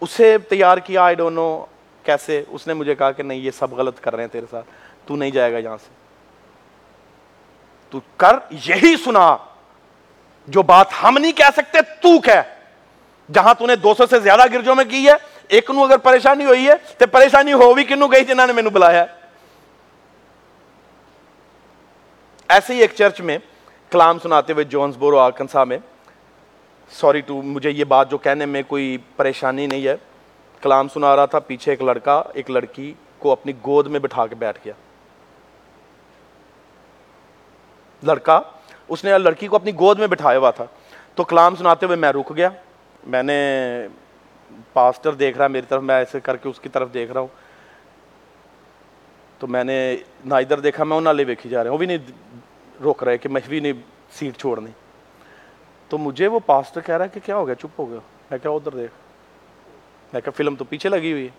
[0.02, 1.48] اسے تیار کیا آئی ڈونٹ نو
[2.04, 4.66] کیسے اس نے مجھے کہا کہ نہیں یہ سب غلط کر رہے ہیں تیرے ساتھ
[5.08, 5.90] تو نہیں جائے گا یہاں سے
[7.90, 8.36] تو کر
[8.68, 9.36] یہی سنا
[10.56, 12.42] جو بات ہم نہیں کہہ سکتے تو کہہ
[13.34, 15.14] جہاں تو نے دو سو سے زیادہ گرجوں میں کی ہے
[15.58, 18.70] ایک نو اگر پریشانی ہوئی ہے تو پریشانی ہو بھی کنو گئی جنہوں نے نو
[18.70, 19.18] بلایا ہے
[22.56, 23.38] ایسے ہی ایک چرچ میں
[23.92, 25.78] کلام سناتے ہوئے جونس بورو آکنسا میں
[27.00, 29.96] سوری ٹو مجھے یہ بات جو کہنے میں کوئی پریشانی نہیں ہے
[30.62, 34.36] کلام سنا رہا تھا پیچھے ایک لڑکا ایک لڑکی کو اپنی گود میں بٹھا کے
[34.36, 34.74] بیٹھ گیا
[38.08, 38.40] لڑکا
[38.90, 40.66] اس نے لڑکی کو اپنی گود میں بٹھایا ہوا تھا
[41.16, 42.50] تو کلام سناتے ہوئے میں رک گیا
[43.16, 43.40] میں نے
[44.74, 47.48] پاسٹر دیکھ رہا میری طرف میں ایسے کر کے اس کی طرف دیکھ رہا ہوں
[49.40, 49.76] تو میں نے
[50.26, 51.98] نہ ادھر دیکھا میں انہوں نہ لے دیکھی جا رہے وہ بھی نہیں
[52.84, 53.72] روک رہے کہ محوی نے
[54.20, 54.72] سیٹ چھوڑنی
[55.90, 58.00] تو مجھے وہ پاسٹر کہہ رہا ہے کہ کیا ہو گیا چپ ہو گیا
[58.32, 58.94] میں کہا ادھر دیکھ
[60.14, 61.30] میں کہا فلم تو پیچھے لگی ہوئی ہے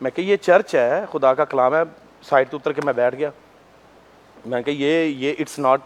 [0.00, 1.82] میں کہ یہ چرچ ہے خدا کا کلام ہے
[2.28, 3.30] سائڈ تو اتر کے میں بیٹھ گیا
[4.46, 5.80] میں کہ یہ اٹس ناٹ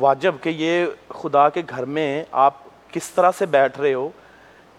[0.00, 0.84] واجب کہ یہ
[1.22, 2.54] خدا کے گھر میں آپ
[2.92, 4.08] کس طرح سے بیٹھ رہے ہو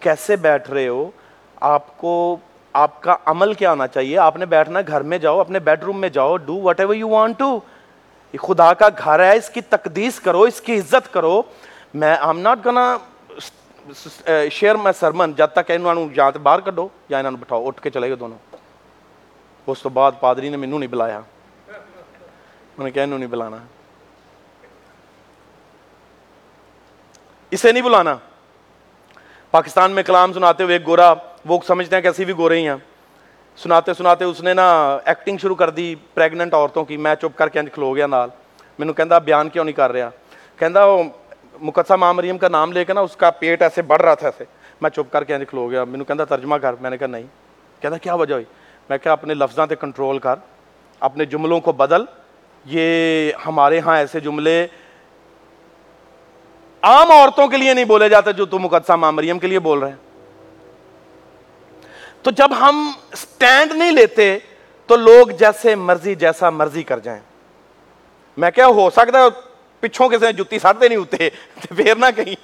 [0.00, 1.08] کیسے بیٹھ رہے ہو
[1.74, 2.36] آپ کو
[2.78, 6.00] آپ کا عمل کیا آنا چاہیے آپ نے بیٹھنا گھر میں جاؤ اپنے بیڈ روم
[6.00, 7.58] میں جاؤ do whatever you want to
[8.32, 11.40] یہ خدا کا گھر ہے اس کی تقدیس کرو اس کی عزت کرو
[12.02, 12.96] میں آم ناٹ گنا
[14.52, 17.66] شیئر میں سرمن جب تک انہوں نے جا تو باہر کڈو یا انہوں نے بٹھاؤ
[17.66, 18.38] اٹھ کے چلے گئے دونوں
[19.70, 23.56] اس تو بعد پادری نے مینوں نہیں بلایا انہوں نے کہا انہوں نہیں بلانا
[27.56, 28.16] اسے نہیں بلانا
[29.50, 31.12] پاکستان میں کلام سناتے ہوئے ایک گورا
[31.48, 32.74] وہ سمجھتے ہیں کہ اسی بھی گورے ہی ہیں
[33.62, 34.64] سناتے سناتے اس نے نا
[35.04, 38.28] ایکٹنگ شروع کر دی پیگننٹ عورتوں کی میں چپ کر کے انج کھلو گیا نال
[38.78, 40.08] مینوں کہ بیان کیوں نہیں کر رہا
[40.58, 40.66] کہ
[41.60, 44.44] مقدسہ مریم کا نام لے کے نا اس کا پیٹ ایسے بڑھ رہا تھا ایسے
[44.80, 47.22] میں چپ کر کے انج کھلو گیا منوں کہ ترجمہ کر میں نے کہا نہیں
[47.80, 48.44] کہنا کیا وجہ ہوئی
[48.88, 50.36] میں کہا اپنے لفظاں تے کنٹرول کر
[51.08, 52.04] اپنے جملوں کو بدل
[52.74, 54.66] یہ ہمارے ہاں ایسے جملے
[56.88, 59.78] عام عورتوں کے لیے نہیں بولے جاتے جو تو مقدسہ ماں مریم کے لیے بول
[59.78, 60.04] رہے ہیں
[62.26, 62.78] تو جب ہم
[63.16, 64.24] سٹینڈ نہیں لیتے
[64.86, 67.20] تو لوگ جیسے مرضی جیسا مرضی کر جائیں
[68.44, 69.26] میں کیا ہو سکتا ہے
[69.80, 71.28] پچھوں کسی نے جتی سڑتے نہیں ہوتے
[71.76, 72.34] پھر نہ کہیں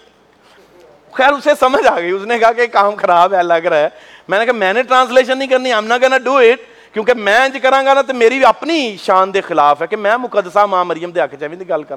[1.16, 3.88] خیر اسے سمجھ آ گئی اس نے کہا کہ کام خراب ہے لگ رہا ہے
[4.28, 6.60] میں نے کہا میں نے ٹرانسلیشن نہیں کرنی ہم نہ کہنا ڈو اٹ
[6.94, 10.16] کیونکہ میں جی کروں گا نا تو میری اپنی شان دے خلاف ہے کہ میں
[10.28, 11.96] مقدسہ ماں مریم دے آ کے چاہیے گل کر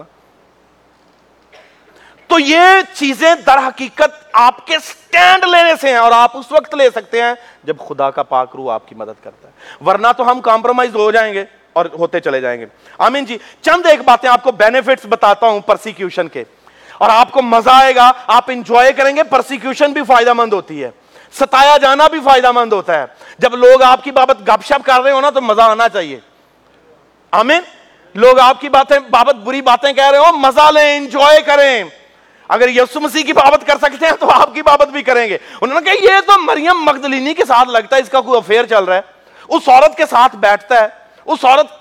[2.28, 4.12] تو یہ چیزیں در حقیقت
[4.42, 8.10] آپ کے سٹینڈ لینے سے ہیں اور آپ اس وقت لے سکتے ہیں جب خدا
[8.12, 11.44] کا پاک روح آپ کی مدد کرتا ہے ورنہ تو ہم کمپرومائز ہو جائیں گے
[11.80, 12.66] اور ہوتے چلے جائیں گے
[13.08, 16.44] آمین جی چند ایک باتیں آپ کو بینیفٹس بتاتا ہوں پرسیکیوشن کے
[17.06, 20.84] اور آپ کو مزہ آئے گا آپ انجوائے کریں گے پرسیکیوشن بھی فائدہ مند ہوتی
[20.84, 20.90] ہے
[21.40, 23.06] ستایا جانا بھی فائدہ مند ہوتا ہے
[23.44, 26.20] جب لوگ آپ کی بابت گپ شپ کر رہے ہو نا تو مزہ آنا چاہیے
[27.42, 27.62] آمین
[28.26, 31.84] لوگ آپ کی باتیں بابت بری باتیں کہہ رہے ہو مزہ لیں انجوائے کریں
[32.54, 35.38] اگر یسو مسیح کی بابت کر سکتے ہیں تو آپ کی بابت بھی کریں گے
[35.62, 38.66] انہوں نے کہا یہ تو مریم مغدلینی کے ساتھ لگتا ہے اس کا کوئی افیئر
[38.70, 39.14] چل رہا ہے
[39.56, 40.88] اس عورت کے ساتھ بیٹھتا ہے
[41.34, 41.72] اس عورت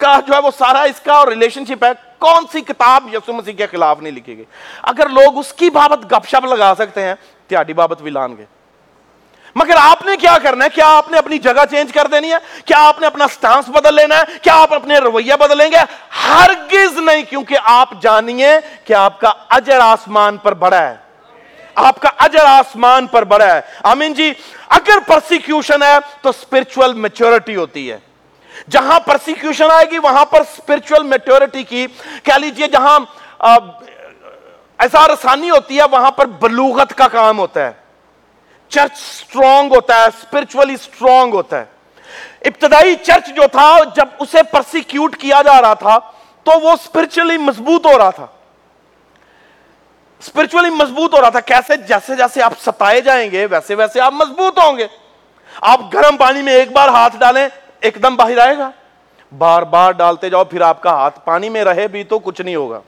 [0.00, 3.52] کا جو ہے وہ سارا اس کا ریلیشن شپ ہے کون سی کتاب یسو مسیح
[3.56, 4.44] کے خلاف نہیں لکھے گئی
[4.92, 7.14] اگر لوگ اس کی بابت گپ شپ لگا سکتے ہیں
[7.48, 8.44] تیاری بابت بھی لان گے
[9.56, 12.36] مگر آپ نے کیا کرنا ہے کیا آپ نے اپنی جگہ چینج کر دینی ہے
[12.64, 15.78] کیا آپ نے اپنا سٹانس بدل لینا ہے کیا آپ اپنے رویہ بدلیں گے
[16.24, 18.52] ہرگز نہیں کیونکہ آپ جانیے
[18.84, 20.96] کہ آپ کا اجر آسمان پر بڑا ہے
[21.88, 24.32] آپ کا اجر آسمان پر بڑا ہے آمین جی
[24.78, 27.98] اگر پرسیکیوشن ہے تو اسپرچل میچورٹی ہوتی ہے
[28.70, 31.86] جہاں پرسیکیوشن آئے گی وہاں پر اسپرچل میچورٹی کی
[32.22, 32.98] کہہ لیجئے جہاں
[34.82, 37.80] ایسا رسانی ہوتی ہے وہاں پر بلوغت کا کام ہوتا ہے
[38.74, 43.66] چرچ سٹرونگ ہوتا ہے اسپرچولی سٹرونگ ہوتا ہے ابتدائی چرچ جو تھا
[43.96, 45.98] جب اسے پرسیکیوٹ کیا جا رہا تھا
[46.48, 48.26] تو وہ اسپرچلی مضبوط ہو رہا تھا
[50.80, 54.58] مضبوط ہو رہا تھا کیسے جیسے جیسے آپ ستائے جائیں گے ویسے ویسے آپ مضبوط
[54.58, 54.86] ہوں گے
[55.70, 57.46] آپ گرم پانی میں ایک بار ہاتھ ڈالیں
[57.88, 58.70] ایک دم باہر آئے گا
[59.38, 62.54] بار بار ڈالتے جاؤ پھر آپ کا ہاتھ پانی میں رہے بھی تو کچھ نہیں
[62.56, 62.80] ہوگا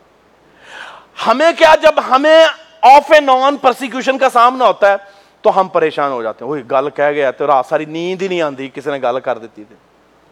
[1.27, 2.45] ہمیں کیا جب ہمیں
[2.93, 4.97] آف اینڈ آن پرسیکیوشن کا سامنا ہوتا ہے
[5.45, 8.29] تو ہم پریشان ہو جاتے ہیں وہی گل کہہ گیا تو رات ساری نیند ہی
[8.29, 9.75] نہیں آتی کسی نے گل کر دیتی تھی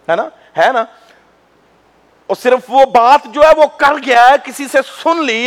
[0.09, 0.11] ہے
[0.57, 0.85] ہے نا نا
[2.33, 5.23] اور صرف وہ بات جو ہے وہ کر گیا ہے ہے ہے کسی سے سن
[5.27, 5.47] لی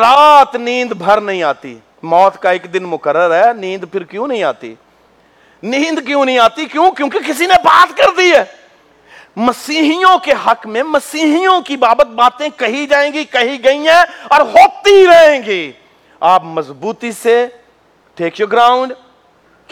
[0.00, 1.74] رات نیند بھر نہیں آتی
[2.14, 4.74] موت کا ایک دن مقرر نیند پھر کیوں نہیں آتی
[5.62, 8.44] نیند کیوں نہیں آتی کیوں کیونکہ کسی نے بات کر دی ہے
[9.46, 14.02] مسیحیوں کے حق میں مسیحیوں کی بابت باتیں کہی جائیں گی کہی گئی ہیں
[14.36, 15.60] اور ہوتی رہیں گی
[16.34, 17.46] آپ مضبوطی سے
[18.20, 18.92] take you ground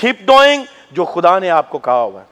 [0.01, 0.63] keep doing
[0.97, 2.27] جو خدا نے آپ کو کہا ہوا ہے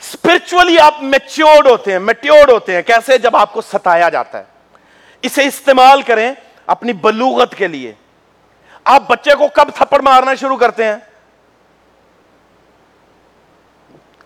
[0.00, 4.44] اسپرچولی آپ میچیورڈ ہوتے ہیں میٹیورڈ ہوتے ہیں کیسے جب آپ کو ستایا جاتا ہے
[5.28, 6.30] اسے استعمال کریں
[6.74, 7.92] اپنی بلوغت کے لیے
[8.94, 10.96] آپ بچے کو کب تھپڑ مارنا شروع کرتے ہیں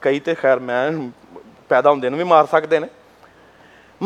[0.00, 0.88] کئی تھے خیر میں
[1.68, 2.84] پیدا ہوں دن بھی مار سکتے ہیں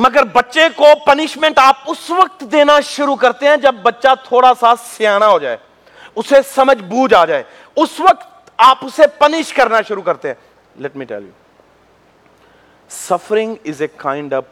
[0.06, 4.74] مگر بچے کو پنشمنٹ آپ اس وقت دینا شروع کرتے ہیں جب بچہ تھوڑا سا
[4.88, 5.56] سیاح ہو جائے
[6.16, 7.42] اسے سمجھ بوجھ آ جائے
[7.82, 10.34] اس وقت آپ اسے پنش کرنا شروع کرتے ہیں
[10.82, 11.30] let me tell you
[12.98, 14.44] suffering is a kind of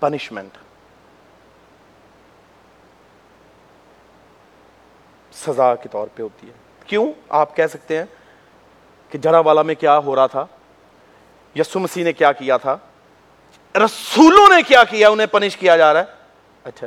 [0.00, 0.58] punishment
[5.36, 6.52] سزا کے طور پہ ہوتی ہے
[6.86, 7.06] کیوں
[7.40, 8.04] آپ کہہ سکتے ہیں
[9.10, 10.44] کہ جڑا والا میں کیا ہو رہا تھا
[11.54, 12.76] یسو مسیح نے کیا کیا تھا
[13.84, 16.14] رسولوں نے کیا کیا انہیں پنش کیا جا رہا ہے
[16.64, 16.86] اچھا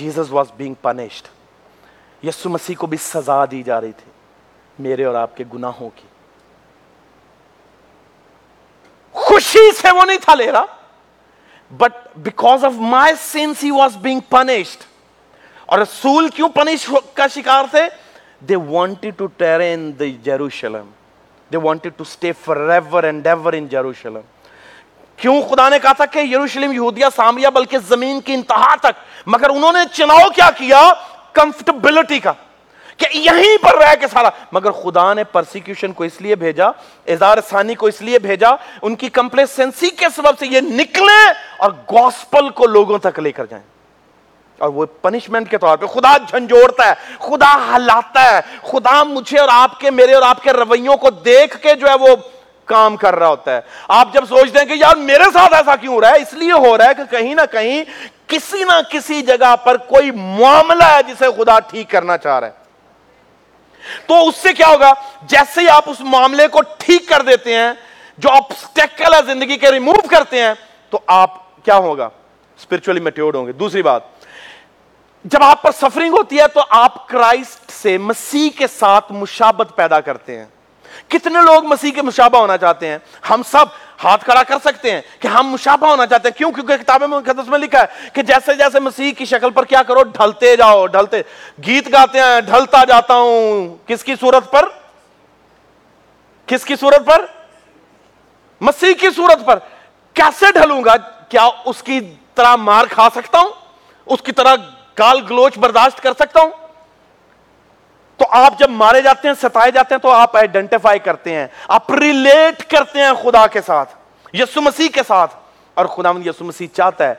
[0.00, 1.26] Jesus was being punished
[2.26, 4.10] Yesu Masih کو بھی سزا دی جا رہی تھی
[4.82, 6.06] میرے اور آپ کے گناہوں کی
[9.12, 10.64] خوشی سے وہ نہیں تھا لے رہا
[11.78, 11.92] but
[12.26, 14.84] because of my sins he was being punished
[15.66, 17.82] اور رسول کیوں پنش کا شکار تھے
[18.48, 20.88] they wanted to tear in the Jerusalem
[21.52, 22.32] they wanted to stay
[22.68, 24.20] forever and ever in Jerusalem
[25.16, 28.98] کیوں خدا نے کہا تھا کہ یروشلم یہودیہ سامریا بلکہ زمین کی انتہا تک
[29.34, 30.82] مگر انہوں نے چناؤ کیا کیا
[31.34, 32.32] کمفرٹیبلٹی کا
[32.96, 36.66] کہ یہیں پر رہ کے سارا مگر خدا نے پرسیکیوشن کو اس لیے بھیجا
[37.12, 38.48] اظہار ثانی کو اس لیے بھیجا
[38.82, 41.20] ان کی کمپلیسنسی کے سبب سے یہ نکلے
[41.66, 43.64] اور گوسپل کو لوگوں تک لے کر جائیں
[44.58, 46.94] اور وہ پنشمنٹ کے طور پہ خدا جھنجھوڑتا ہے
[47.28, 51.56] خدا ہلاتا ہے خدا مجھے اور آپ کے میرے اور آپ کے رویوں کو دیکھ
[51.62, 52.14] کے جو ہے وہ
[52.68, 53.60] کام کر رہا ہوتا ہے
[53.98, 56.76] آپ جب سوچتے ہیں کہ یار میرے ساتھ ایسا کیوں رہا ہے اس لیے ہو
[56.78, 57.84] رہا ہے کہ کہیں نہ کہیں
[58.32, 62.66] کسی نہ کسی جگہ پر کوئی معاملہ ہے جسے خدا ٹھیک کرنا چاہ رہا ہے
[64.06, 64.92] تو اس سے کیا ہوگا
[65.28, 67.72] جیسے ہی آپ اس معاملے کو ٹھیک کر دیتے ہیں
[68.24, 68.52] جو آپ
[69.26, 70.52] زندگی کے ریموو کرتے ہیں
[70.90, 72.08] تو آپ کیا ہوگا
[72.58, 74.02] اسپرچولی میٹیورڈ ہوں گے دوسری بات
[75.32, 80.00] جب آپ پر سفرنگ ہوتی ہے تو آپ کرائسٹ سے مسیح کے ساتھ مشابت پیدا
[80.08, 80.44] کرتے ہیں
[81.10, 82.98] کتنے لوگ مسیح کے مشابہ ہونا چاہتے ہیں
[83.30, 83.66] ہم سب
[84.04, 87.80] ہاتھ کھڑا کر سکتے ہیں کہ ہم مشابہ ہونا چاہتے ہیں کیوں کیونکہ کتابیں لکھا
[87.80, 91.22] ہے کہ جیسے جیسے مسیح کی شکل پر کیا کرو ڈھلتے جاؤ ڈھلتے
[91.66, 94.68] گیت گاتے ہیں ڈھلتا جاتا ہوں کس کی صورت پر
[96.46, 97.24] کس کی صورت پر
[98.66, 99.58] مسیح کی صورت پر
[100.20, 100.94] کیسے ڈھلوں گا
[101.28, 102.00] کیا اس کی
[102.34, 103.50] طرح مار کھا سکتا ہوں
[104.14, 104.54] اس کی طرح
[104.98, 106.50] گال گلوچ برداشت کر سکتا ہوں
[108.18, 111.46] تو آپ جب مارے جاتے ہیں ستائے جاتے ہیں تو آپ آئیڈینٹیفائی کرتے ہیں
[111.78, 113.94] آپ ریلیٹ کرتے ہیں خدا کے ساتھ
[114.36, 115.34] یسو مسیح کے ساتھ
[115.80, 117.14] اور خدا یسو مسیح چاہتا ہے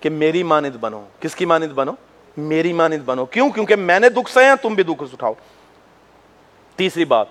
[0.00, 1.92] کہ میری ماند بنو کس کی مانند بنو
[2.50, 5.32] میری مانند بنو کیوں کیونکہ میں نے دکھ سے تم بھی دکھ اٹھاؤ
[6.76, 7.26] تیسری بات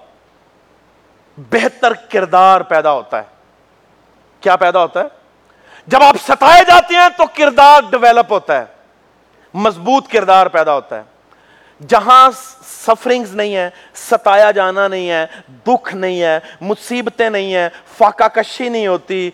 [1.52, 3.24] بہتر کردار پیدا ہوتا ہے
[4.42, 5.18] کیا پیدا ہوتا ہے
[5.94, 8.66] جب آپ ستائے جاتے ہیں تو کردار ڈیویلپ ہوتا ہے
[9.66, 11.04] مضبوط کردار پیدا ہوتا ہے
[11.88, 12.30] جہاں
[12.68, 15.26] سفرنگز نہیں ہے ستایا جانا نہیں ہے
[15.68, 17.68] دکھ نہیں ہے مصیبتیں نہیں ہیں
[17.98, 19.30] فاقا کشی نہیں ہوتی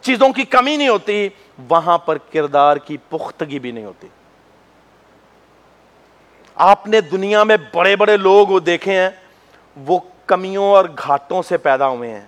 [0.00, 1.28] چیزوں کی کمی نہیں ہوتی
[1.68, 4.08] وہاں پر کردار کی پختگی بھی نہیں ہوتی
[6.68, 9.08] آپ نے دنیا میں بڑے بڑے لوگ وہ دیکھے ہیں
[9.86, 12.26] وہ کمیوں اور گھاٹوں سے پیدا ہوئے ہیں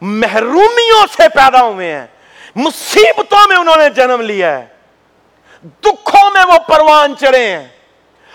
[0.00, 2.06] محرومیوں سے پیدا ہوئے ہیں
[2.56, 4.64] مصیبتوں میں انہوں نے جنم لیا ہے
[5.84, 7.66] دکھوں میں وہ پروان چڑھے ہیں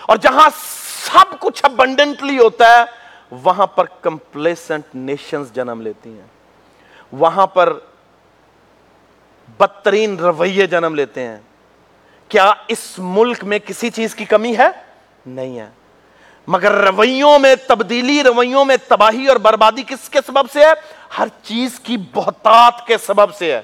[0.06, 2.84] اور جہاں سب کچھ ابنڈنٹلی ہوتا ہے
[3.42, 6.26] وہاں پر کمپلیسنٹ نیشنز جنم لیتی ہیں
[7.22, 7.72] وہاں پر
[9.58, 11.38] بدترین رویے جنم لیتے ہیں
[12.28, 14.68] کیا اس ملک میں کسی چیز کی کمی ہے
[15.26, 15.68] نہیں ہے
[16.54, 20.72] مگر رویوں میں تبدیلی رویوں میں تباہی اور بربادی کس کے سبب سے ہے
[21.18, 23.60] ہر چیز کی بہتات کے سبب سے ہے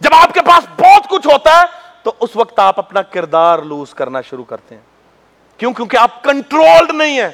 [0.00, 1.66] جب آپ کے پاس بہت کچھ ہوتا ہے
[2.04, 4.82] تو اس وقت آپ اپنا کردار لوز کرنا شروع کرتے ہیں
[5.58, 7.28] کیوں کیونکہ آپ کنٹرولڈ نہیں ہیں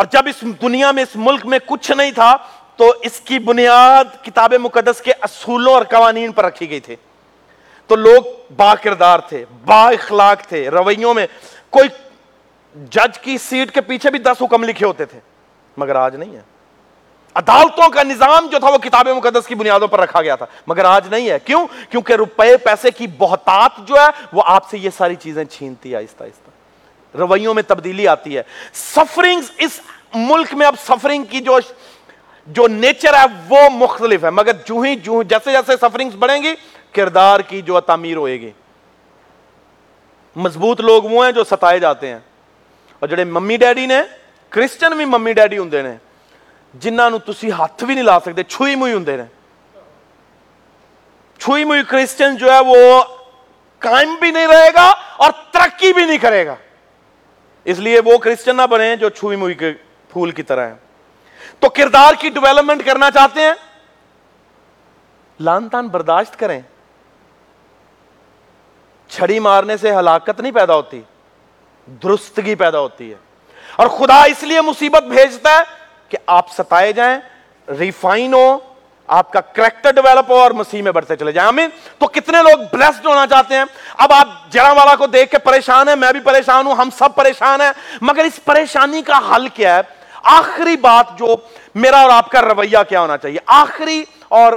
[0.00, 2.36] اور جب اس دنیا میں اس ملک میں کچھ نہیں تھا
[2.76, 6.96] تو اس کی بنیاد کتاب مقدس کے اصولوں اور قوانین پر رکھی گئی تھی
[7.86, 8.22] تو لوگ
[8.56, 11.26] با کردار تھے با اخلاق تھے رویوں میں
[11.76, 11.88] کوئی
[12.92, 15.20] جج کی سیٹ کے پیچھے بھی دس حکم لکھے ہوتے تھے
[15.82, 16.40] مگر آج نہیں ہے
[17.38, 20.84] عدالتوں کا نظام جو تھا وہ کتاب مقدس کی بنیادوں پر رکھا گیا تھا مگر
[20.84, 24.90] آج نہیں ہے کیوں کیونکہ روپے پیسے کی بہتات جو ہے وہ آپ سے یہ
[24.96, 28.42] ساری چیزیں چھینتی ہے آہستہ آہستہ رویوں میں تبدیلی آتی ہے
[28.74, 29.80] سفرنگ اس
[30.14, 31.58] ملک میں اب سفرنگ کی جو
[32.56, 36.54] جو نیچر ہے وہ مختلف ہے مگر جو ہی جو جیسے جیسے سفرنگ بڑھیں گی
[36.96, 38.50] کردار کی جو تعمیر ہوئے گی
[40.46, 42.18] مضبوط لوگ وہ ہیں جو ستائے جاتے ہیں
[42.98, 44.00] اور جڑے ممی ڈیڈی نے
[44.56, 45.94] کرسچن بھی ممی ڈیڈی ہوں نے
[46.84, 49.26] نو تسی ہاتھ بھی نہیں لا سکتے چھوئی مئی رہے
[51.38, 53.00] چھوئی موئی کرسچن جو ہے وہ
[53.78, 54.88] قائم بھی نہیں رہے گا
[55.24, 56.54] اور ترقی بھی نہیں کرے گا
[57.72, 59.72] اس لیے وہ کرسچن نہ بنے جو چھوئی موئی کے
[60.12, 60.74] پھول کی طرح ہیں
[61.60, 63.52] تو کردار کی ڈیولپمنٹ کرنا چاہتے ہیں
[65.48, 66.60] لان تان برداشت کریں
[69.08, 71.00] چھڑی مارنے سے ہلاکت نہیں پیدا ہوتی
[72.02, 73.16] درستگی پیدا ہوتی ہے
[73.82, 75.62] اور خدا اس لیے مصیبت بھیجتا ہے
[76.08, 77.18] کہ آپ ستائے جائیں
[77.78, 78.56] ریفائن ہو
[79.18, 82.62] آپ کا کریکٹر ڈیولپ ہو اور مسیح میں بڑھتے چلے جائیں آمین تو کتنے لوگ
[82.72, 83.64] بلیسڈ ہونا چاہتے ہیں
[84.06, 87.14] اب آپ جڑا والا کو دیکھ کے پریشان ہیں میں بھی پریشان ہوں ہم سب
[87.14, 89.82] پریشان ہیں مگر اس پریشانی کا حل کیا ہے
[90.38, 91.34] آخری بات جو
[91.84, 94.02] میرا اور آپ کا رویہ کیا ہونا چاہیے آخری
[94.40, 94.52] اور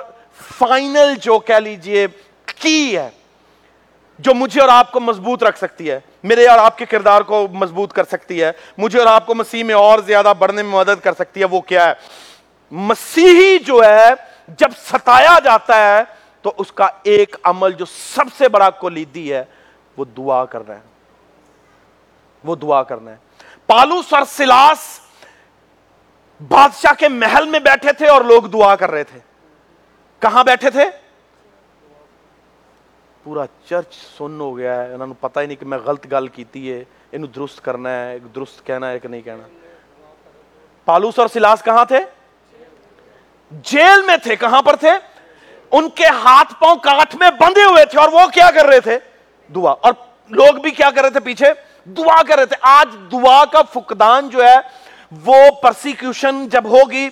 [0.60, 2.06] فائنل جو کہہ لیجئے
[2.56, 3.10] کی ہے
[4.28, 7.48] جو مجھے اور آپ کو مضبوط رکھ سکتی ہے میرے اور آپ کے کردار کو
[7.54, 11.04] مضبوط کر سکتی ہے مجھے اور آپ کو مسیح میں اور زیادہ بڑھنے میں مدد
[11.04, 11.94] کر سکتی ہے وہ کیا ہے
[12.88, 14.10] مسیحی جو ہے
[14.58, 16.02] جب ستایا جاتا ہے
[16.42, 19.44] تو اس کا ایک عمل جو سب سے بڑا کو لیدی ہے
[19.98, 20.78] وہ دعا کر ہے
[22.46, 24.86] وہ دعا کر رہے ہیں پالوس اور سلاس
[26.48, 29.20] بادشاہ کے محل میں بیٹھے تھے اور لوگ دعا کر رہے تھے
[30.22, 30.84] کہاں بیٹھے تھے
[33.30, 36.72] پورا چرچ سن ہو گیا ہے انہوں پتہ ہی نہیں کہ میں غلط گل کیتی
[36.72, 36.78] ہے
[37.14, 39.44] انہوں درست کرنا ہے درست کہنا ہے کہ نہیں کہنا
[40.86, 42.00] پالوس اور سلاس کہاں تھے
[43.72, 44.92] جیل میں تھے کہاں پر تھے
[45.78, 48.98] ان کے ہاتھ پاؤں کاٹ میں بندے ہوئے تھے اور وہ کیا کر رہے تھے
[49.56, 49.94] دعا اور
[50.42, 51.52] لوگ بھی کیا کر رہے تھے پیچھے
[51.98, 54.56] دعا کر رہے تھے آج دعا کا فقدان جو ہے
[55.26, 57.08] وہ پرسیکیوشن جب ہوگی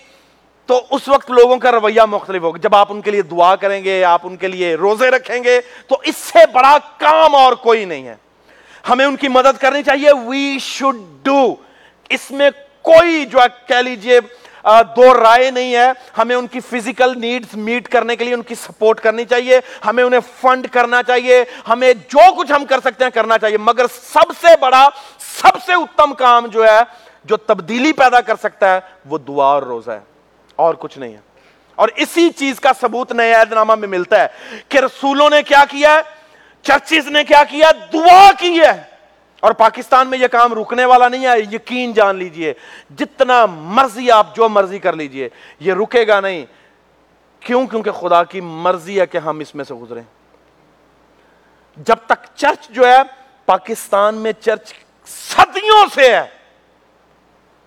[0.68, 3.84] تو اس وقت لوگوں کا رویہ مختلف ہوگا جب آپ ان کے لیے دعا کریں
[3.84, 7.86] گے آپ ان کے لیے روزے رکھیں گے تو اس سے بڑا کام اور کوئی
[7.86, 8.16] نہیں ہے
[8.90, 11.40] ہمیں ان کی مدد کرنی چاہیے وی شوڈ ڈو
[12.18, 12.50] اس میں
[12.90, 14.20] کوئی جو ہے کہہ لیجیے
[14.96, 15.86] دو رائے نہیں ہے
[16.18, 20.04] ہمیں ان کی فزیکل نیڈز میٹ کرنے کے لیے ان کی سپورٹ کرنی چاہیے ہمیں
[20.04, 24.34] انہیں فنڈ کرنا چاہیے ہمیں جو کچھ ہم کر سکتے ہیں کرنا چاہیے مگر سب
[24.42, 24.88] سے بڑا
[25.42, 26.80] سب سے اتم کام جو ہے
[27.32, 30.00] جو تبدیلی پیدا کر سکتا ہے وہ دعا اور روزہ ہے
[30.66, 31.20] اور کچھ نہیں ہے
[31.84, 34.28] اور اسی چیز کا ثبوت نئے نامہ میں ملتا ہے
[34.70, 36.02] کہ رسولوں نے کیا کیا ہے
[36.68, 38.72] چرچیز نے کیا کیا دعا کی ہے
[39.48, 42.54] اور پاکستان میں یہ کام رکنے والا نہیں ہے یقین جان لیجئے
[43.02, 43.46] جتنا
[43.80, 45.28] مرضی آپ جو مرضی کر لیجئے
[45.68, 46.46] یہ رکے گا نہیں
[47.46, 50.02] کیوں کیونکہ خدا کی مرضی ہے کہ ہم اس میں سے گزرے
[51.90, 52.98] جب تک چرچ جو ہے
[53.52, 54.74] پاکستان میں چرچ
[55.10, 56.26] صدیوں سے ہے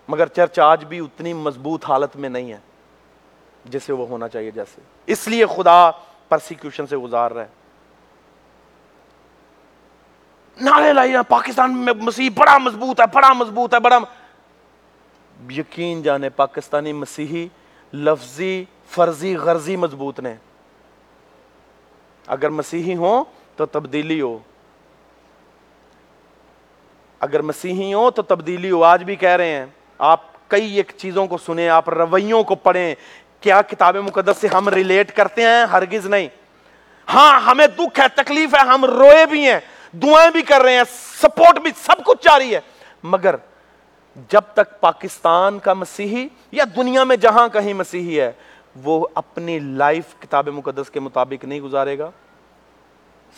[0.07, 2.57] مگر چرچ آج بھی اتنی مضبوط حالت میں نہیں ہے
[3.69, 4.81] جسے وہ ہونا چاہیے جیسے
[5.13, 5.79] اس لیے خدا
[6.29, 7.51] پرسیکیوشن سے گزار رہا ہے
[12.35, 13.07] بڑا مضبوط ہے
[13.83, 13.99] بڑا
[15.51, 17.47] یقین جانے پاکستانی مسیحی
[17.93, 18.63] لفظی
[18.95, 20.33] فرضی غرضی مضبوط نے
[22.35, 23.23] اگر مسیحی ہوں
[23.57, 24.37] تو تبدیلی ہو
[27.19, 29.65] اگر مسیحی ہوں تو تبدیلی ہو آج بھی کہہ رہے ہیں
[30.13, 32.93] آپ کئی ایک چیزوں کو سنیں آپ رویوں کو پڑھیں
[33.41, 36.27] کیا کتاب مقدس سے ہم ریلیٹ کرتے ہیں ہرگز نہیں
[37.13, 39.59] ہاں ہمیں دکھ ہے تکلیف ہے ہم روئے بھی ہیں
[40.01, 40.83] دعائیں بھی کر رہے ہیں
[41.21, 42.59] سپورٹ بھی سب کچھ جاری ہے
[43.13, 43.35] مگر
[44.31, 48.31] جب تک پاکستان کا مسیحی یا دنیا میں جہاں کہیں مسیحی ہے
[48.83, 52.09] وہ اپنی لائف کتاب مقدس کے مطابق نہیں گزارے گا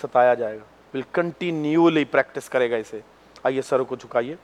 [0.01, 0.63] ستایا جائے گا
[0.97, 2.99] ول کنٹینیولی پریکٹس کرے گا اسے
[3.43, 4.35] آئیے سر کو چکائیے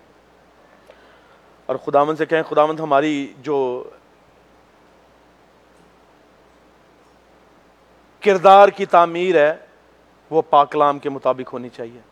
[1.72, 3.14] اور خداون سے کہیں خداون ہماری
[3.48, 3.56] جو
[8.24, 9.54] کردار کی تعمیر ہے
[10.30, 12.09] وہ پاکلام کے مطابق ہونی چاہیے